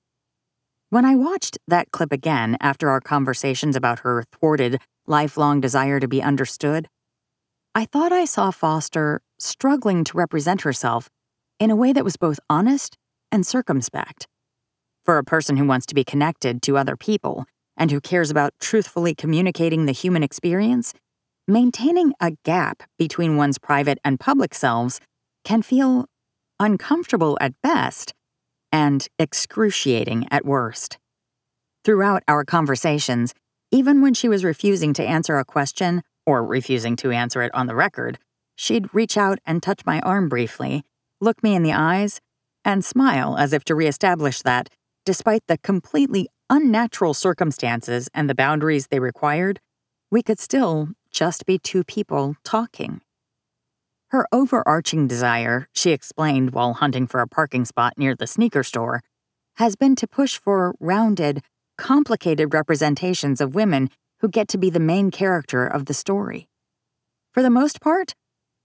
When 0.90 1.06
I 1.06 1.16
watched 1.16 1.58
that 1.68 1.92
clip 1.92 2.12
again 2.12 2.58
after 2.62 2.90
our 2.90 3.02
conversations 3.02 3.76
about 3.76 4.00
her 4.00 4.24
thwarted, 4.32 4.80
lifelong 5.08 5.60
desire 5.60 6.00
to 6.00 6.08
be 6.08 6.22
understood, 6.22 6.88
I 7.74 7.86
thought 7.86 8.14
I 8.14 8.26
saw 8.26 8.52
Foster 8.52 9.22
struggling 9.38 10.04
to 10.06 10.18
represent 10.18 10.62
herself 10.62 11.10
in 11.60 11.70
a 11.70 11.76
way 11.76 11.92
that 11.92 12.06
was 12.06 12.16
both 12.16 12.40
honest 12.50 12.98
and 13.32 13.46
circumspect. 13.46 14.28
For 15.04 15.18
a 15.18 15.24
person 15.24 15.58
who 15.58 15.66
wants 15.66 15.86
to 15.88 15.96
be 15.96 16.04
connected 16.04 16.62
to 16.64 16.78
other 16.78 16.96
people 16.96 17.46
and 17.76 17.92
who 17.92 18.00
cares 18.00 18.32
about 18.32 18.54
truthfully 18.60 19.14
communicating 19.14 19.86
the 19.86 19.92
human 19.92 20.24
experience, 20.24 20.94
maintaining 21.48 22.14
a 22.20 22.32
gap 22.44 22.84
between 22.98 23.38
one's 23.38 23.58
private 23.58 24.00
and 24.04 24.20
public 24.20 24.54
selves 24.54 25.00
can 25.44 25.62
feel 25.62 26.06
uncomfortable 26.60 27.38
at 27.40 27.54
best 27.62 28.14
and 28.72 29.08
excruciating 29.20 30.28
at 30.32 30.46
worst. 30.46 30.98
Throughout 31.84 32.24
our 32.28 32.44
conversations, 32.44 33.34
even 33.72 34.02
when 34.02 34.14
she 34.14 34.28
was 34.28 34.44
refusing 34.44 34.94
to 34.94 35.06
answer 35.06 35.38
a 35.38 35.46
question 35.46 36.02
or 36.26 36.44
refusing 36.44 36.96
to 36.98 37.12
answer 37.12 37.42
it 37.44 37.54
on 37.54 37.68
the 37.68 37.76
record, 37.76 38.18
she'd 38.56 38.94
reach 38.94 39.18
out 39.18 39.38
and 39.46 39.62
touch 39.62 39.86
my 39.86 40.00
arm 40.00 40.28
briefly, 40.28 40.84
look 41.22 41.44
me 41.44 41.56
in 41.56 41.62
the 41.62 41.74
eyes, 41.74 42.20
and 42.64 42.84
smile 42.84 43.38
as 43.38 43.54
if 43.54 43.64
to 43.66 43.76
reestablish 43.76 44.42
that, 44.42 44.70
despite 45.06 45.44
the 45.48 45.60
completely 45.60 46.28
unnatural 46.50 47.14
circumstances 47.14 48.10
and 48.14 48.30
the 48.30 48.36
boundaries 48.36 48.88
they 48.88 49.00
required, 49.00 49.60
we 50.16 50.24
could 50.24 50.40
still 50.40 50.88
just 51.12 51.46
be 51.46 51.60
two 51.60 51.84
people 51.84 52.38
talking. 52.46 53.02
Her 54.12 54.26
overarching 54.32 55.10
desire, 55.10 55.68
she 55.74 55.92
explained 55.92 56.52
while 56.52 56.76
hunting 56.76 57.06
for 57.06 57.20
a 57.20 57.28
parking 57.28 57.66
spot 57.66 57.96
near 57.98 58.16
the 58.16 58.26
sneaker 58.26 58.64
store, 58.64 59.02
has 59.56 59.76
been 59.76 59.94
to 59.98 60.08
push 60.08 60.38
for 60.38 60.74
rounded, 60.80 61.44
complicated 61.78 62.54
representations 62.54 63.42
of 63.42 63.56
women 63.56 63.90
who 64.22 64.30
get 64.30 64.48
to 64.48 64.58
be 64.58 64.70
the 64.70 64.80
main 64.80 65.12
character 65.12 65.68
of 65.68 65.84
the 65.84 65.94
story. 65.94 66.48
For 67.34 67.44
the 67.44 67.50
most 67.50 67.82
part, 67.82 68.16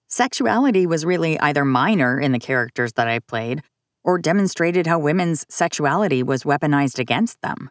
sexuality 0.06 0.86
was 0.86 1.04
really 1.04 1.36
either 1.40 1.64
minor 1.64 2.20
in 2.20 2.30
the 2.30 2.38
characters 2.38 2.92
that 2.92 3.08
I 3.08 3.18
played 3.18 3.64
or 4.04 4.18
demonstrated 4.18 4.86
how 4.86 5.00
women's 5.00 5.44
sexuality 5.48 6.22
was 6.22 6.44
weaponized 6.44 7.00
against 7.00 7.42
them. 7.42 7.70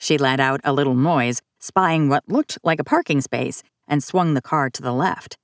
She 0.00 0.16
let 0.16 0.40
out 0.40 0.60
a 0.64 0.72
little 0.72 0.94
noise, 0.94 1.42
spying 1.60 2.08
what 2.08 2.24
looked 2.26 2.58
like 2.64 2.80
a 2.80 2.84
parking 2.84 3.20
space, 3.20 3.62
and 3.86 4.02
swung 4.02 4.34
the 4.34 4.42
car 4.42 4.70
to 4.70 4.82
the 4.82 4.94
left. 4.94 5.36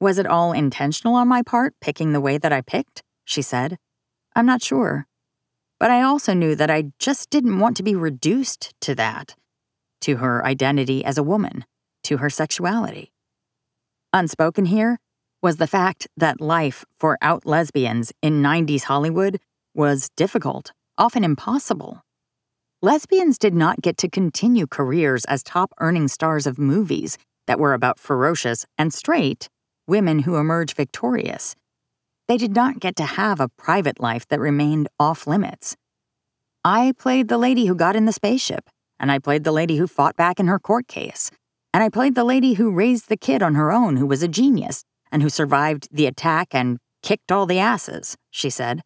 Was 0.00 0.18
it 0.18 0.26
all 0.26 0.52
intentional 0.52 1.14
on 1.14 1.28
my 1.28 1.42
part, 1.42 1.74
picking 1.80 2.12
the 2.12 2.20
way 2.20 2.38
that 2.38 2.52
I 2.52 2.62
picked? 2.62 3.02
She 3.24 3.42
said. 3.42 3.76
I'm 4.34 4.46
not 4.46 4.62
sure. 4.62 5.06
But 5.78 5.90
I 5.90 6.02
also 6.02 6.32
knew 6.32 6.54
that 6.54 6.70
I 6.70 6.92
just 6.98 7.30
didn't 7.30 7.58
want 7.58 7.76
to 7.76 7.82
be 7.82 7.94
reduced 7.94 8.72
to 8.80 8.94
that, 8.94 9.36
to 10.00 10.16
her 10.16 10.44
identity 10.44 11.04
as 11.04 11.18
a 11.18 11.22
woman, 11.22 11.64
to 12.04 12.16
her 12.16 12.30
sexuality. 12.30 13.12
Unspoken 14.12 14.66
here 14.66 14.98
was 15.42 15.58
the 15.58 15.66
fact 15.66 16.06
that 16.16 16.40
life 16.40 16.86
for 16.98 17.18
out 17.20 17.44
lesbians 17.44 18.12
in 18.22 18.42
90s 18.42 18.84
Hollywood 18.84 19.40
was 19.74 20.08
difficult, 20.16 20.72
often 20.96 21.22
impossible. 21.22 22.02
Lesbians 22.84 23.38
did 23.38 23.54
not 23.54 23.80
get 23.80 23.96
to 23.96 24.10
continue 24.10 24.66
careers 24.66 25.24
as 25.24 25.42
top 25.42 25.72
earning 25.80 26.06
stars 26.06 26.46
of 26.46 26.58
movies 26.58 27.16
that 27.46 27.58
were 27.58 27.72
about 27.72 27.98
ferocious 27.98 28.66
and 28.76 28.92
straight 28.92 29.48
women 29.86 30.18
who 30.18 30.36
emerge 30.36 30.74
victorious. 30.74 31.56
They 32.28 32.36
did 32.36 32.54
not 32.54 32.80
get 32.80 32.94
to 32.96 33.04
have 33.04 33.40
a 33.40 33.48
private 33.48 34.00
life 34.00 34.28
that 34.28 34.38
remained 34.38 34.88
off 35.00 35.26
limits. 35.26 35.76
I 36.62 36.92
played 36.98 37.28
the 37.28 37.38
lady 37.38 37.64
who 37.64 37.74
got 37.74 37.96
in 37.96 38.04
the 38.04 38.12
spaceship, 38.12 38.68
and 39.00 39.10
I 39.10 39.18
played 39.18 39.44
the 39.44 39.52
lady 39.52 39.78
who 39.78 39.86
fought 39.86 40.14
back 40.14 40.38
in 40.38 40.48
her 40.48 40.58
court 40.58 40.86
case, 40.86 41.30
and 41.72 41.82
I 41.82 41.88
played 41.88 42.14
the 42.14 42.22
lady 42.22 42.52
who 42.52 42.70
raised 42.70 43.08
the 43.08 43.16
kid 43.16 43.42
on 43.42 43.54
her 43.54 43.72
own 43.72 43.96
who 43.96 44.04
was 44.06 44.22
a 44.22 44.28
genius 44.28 44.84
and 45.10 45.22
who 45.22 45.30
survived 45.30 45.88
the 45.90 46.04
attack 46.04 46.48
and 46.52 46.76
kicked 47.02 47.32
all 47.32 47.46
the 47.46 47.60
asses, 47.60 48.18
she 48.30 48.50
said. 48.50 48.82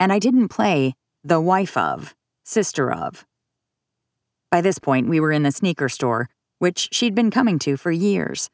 And 0.00 0.12
I 0.12 0.18
didn't 0.18 0.48
play 0.48 0.94
the 1.22 1.40
wife 1.40 1.76
of, 1.76 2.16
sister 2.44 2.92
of. 2.92 3.24
By 4.50 4.60
this 4.60 4.78
point, 4.78 5.08
we 5.08 5.20
were 5.20 5.32
in 5.32 5.42
the 5.42 5.52
sneaker 5.52 5.88
store, 5.88 6.28
which 6.58 6.88
she'd 6.92 7.14
been 7.14 7.30
coming 7.30 7.58
to 7.60 7.76
for 7.76 7.90
years. 7.90 8.50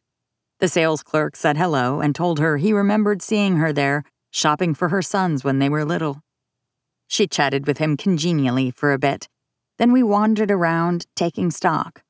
The 0.61 0.69
sales 0.69 1.03
clerk 1.03 1.37
said 1.37 1.57
hello 1.57 2.01
and 2.01 2.15
told 2.15 2.39
her 2.39 2.57
he 2.57 2.73
remembered 2.73 3.23
seeing 3.23 3.57
her 3.57 3.73
there, 3.73 4.05
shopping 4.31 4.75
for 4.75 4.89
her 4.89 5.03
sons 5.03 5.45
when 5.45 5.59
they 5.59 5.69
were 5.69 5.85
little. 5.85 6.23
She 7.09 7.27
chatted 7.27 7.67
with 7.67 7.79
him 7.79 7.97
congenially 7.97 8.71
for 8.71 8.93
a 8.93 8.99
bit. 8.99 9.29
Then 9.79 9.93
we 9.93 10.03
wandered 10.03 10.51
around, 10.51 11.07
taking 11.15 11.51
stock. 11.51 12.03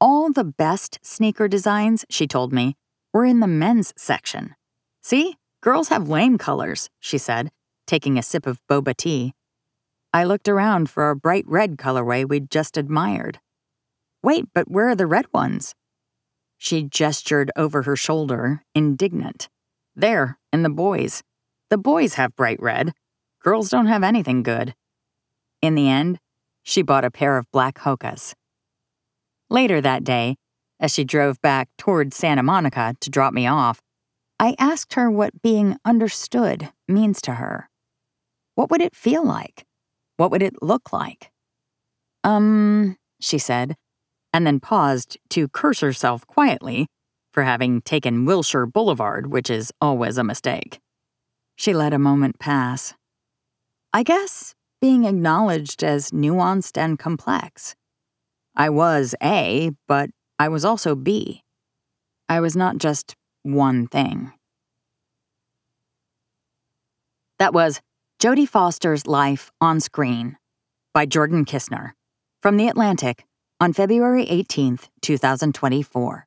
All 0.00 0.30
the 0.30 0.44
best 0.44 0.98
sneaker 1.02 1.48
designs, 1.48 2.04
she 2.10 2.26
told 2.26 2.52
me, 2.52 2.76
were 3.12 3.24
in 3.24 3.40
the 3.40 3.46
men's 3.46 3.94
section. 3.96 4.54
See, 5.02 5.36
girls 5.62 5.88
have 5.88 6.08
lame 6.08 6.36
colors, 6.36 6.90
she 7.00 7.18
said, 7.18 7.50
taking 7.86 8.18
a 8.18 8.22
sip 8.22 8.46
of 8.46 8.60
boba 8.68 8.96
tea. 8.96 9.32
I 10.14 10.22
looked 10.22 10.48
around 10.48 10.88
for 10.88 11.10
a 11.10 11.16
bright 11.16 11.44
red 11.44 11.76
colorway 11.76 12.24
we'd 12.24 12.48
just 12.48 12.76
admired. 12.76 13.40
Wait, 14.22 14.44
but 14.54 14.70
where 14.70 14.88
are 14.88 14.94
the 14.94 15.08
red 15.08 15.26
ones? 15.34 15.74
She 16.56 16.84
gestured 16.84 17.50
over 17.56 17.82
her 17.82 17.96
shoulder, 17.96 18.62
indignant. 18.76 19.48
There, 19.96 20.38
in 20.52 20.62
the 20.62 20.70
boys. 20.70 21.24
The 21.68 21.78
boys 21.78 22.14
have 22.14 22.36
bright 22.36 22.62
red. 22.62 22.92
Girls 23.42 23.68
don't 23.68 23.88
have 23.88 24.04
anything 24.04 24.44
good. 24.44 24.76
In 25.60 25.74
the 25.74 25.88
end, 25.88 26.20
she 26.62 26.80
bought 26.80 27.04
a 27.04 27.10
pair 27.10 27.36
of 27.36 27.50
black 27.50 27.80
Hokas. 27.80 28.34
Later 29.50 29.80
that 29.80 30.04
day, 30.04 30.36
as 30.78 30.94
she 30.94 31.02
drove 31.02 31.42
back 31.42 31.68
toward 31.76 32.14
Santa 32.14 32.44
Monica 32.44 32.94
to 33.00 33.10
drop 33.10 33.34
me 33.34 33.48
off, 33.48 33.80
I 34.38 34.54
asked 34.60 34.94
her 34.94 35.10
what 35.10 35.42
being 35.42 35.76
understood 35.84 36.70
means 36.86 37.20
to 37.22 37.34
her. 37.34 37.68
What 38.54 38.70
would 38.70 38.80
it 38.80 38.94
feel 38.94 39.24
like? 39.24 39.66
What 40.16 40.30
would 40.30 40.42
it 40.42 40.62
look 40.62 40.92
like? 40.92 41.30
Um, 42.22 42.96
she 43.20 43.38
said, 43.38 43.76
and 44.32 44.46
then 44.46 44.60
paused 44.60 45.18
to 45.30 45.48
curse 45.48 45.80
herself 45.80 46.26
quietly 46.26 46.86
for 47.32 47.42
having 47.42 47.82
taken 47.82 48.24
Wilshire 48.24 48.66
Boulevard, 48.66 49.26
which 49.26 49.50
is 49.50 49.72
always 49.80 50.18
a 50.18 50.24
mistake. 50.24 50.80
She 51.56 51.72
let 51.74 51.92
a 51.92 51.98
moment 51.98 52.38
pass. 52.38 52.94
I 53.92 54.02
guess 54.02 54.54
being 54.80 55.04
acknowledged 55.04 55.82
as 55.82 56.10
nuanced 56.10 56.76
and 56.76 56.98
complex. 56.98 57.74
I 58.56 58.70
was 58.70 59.14
A, 59.22 59.70
but 59.88 60.10
I 60.38 60.48
was 60.48 60.64
also 60.64 60.94
B. 60.94 61.42
I 62.28 62.40
was 62.40 62.56
not 62.56 62.78
just 62.78 63.14
one 63.42 63.86
thing. 63.86 64.32
That 67.38 67.52
was 67.52 67.80
Jodie 68.24 68.48
Foster's 68.48 69.06
Life 69.06 69.52
on 69.60 69.80
Screen 69.80 70.38
by 70.94 71.04
Jordan 71.04 71.44
Kisner 71.44 71.90
from 72.40 72.56
The 72.56 72.68
Atlantic 72.68 73.26
on 73.60 73.74
February 73.74 74.24
18, 74.24 74.78
2024. 75.02 76.26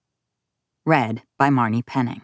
Read 0.86 1.24
by 1.40 1.50
Marnie 1.50 1.84
Penning. 1.84 2.22